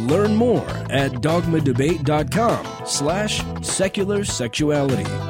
Learn 0.06 0.34
more 0.36 0.68
at 0.90 1.12
dogmadebate.com 1.12 2.86
slash 2.86 3.42
secular 3.62 4.24
sexuality. 4.24 5.29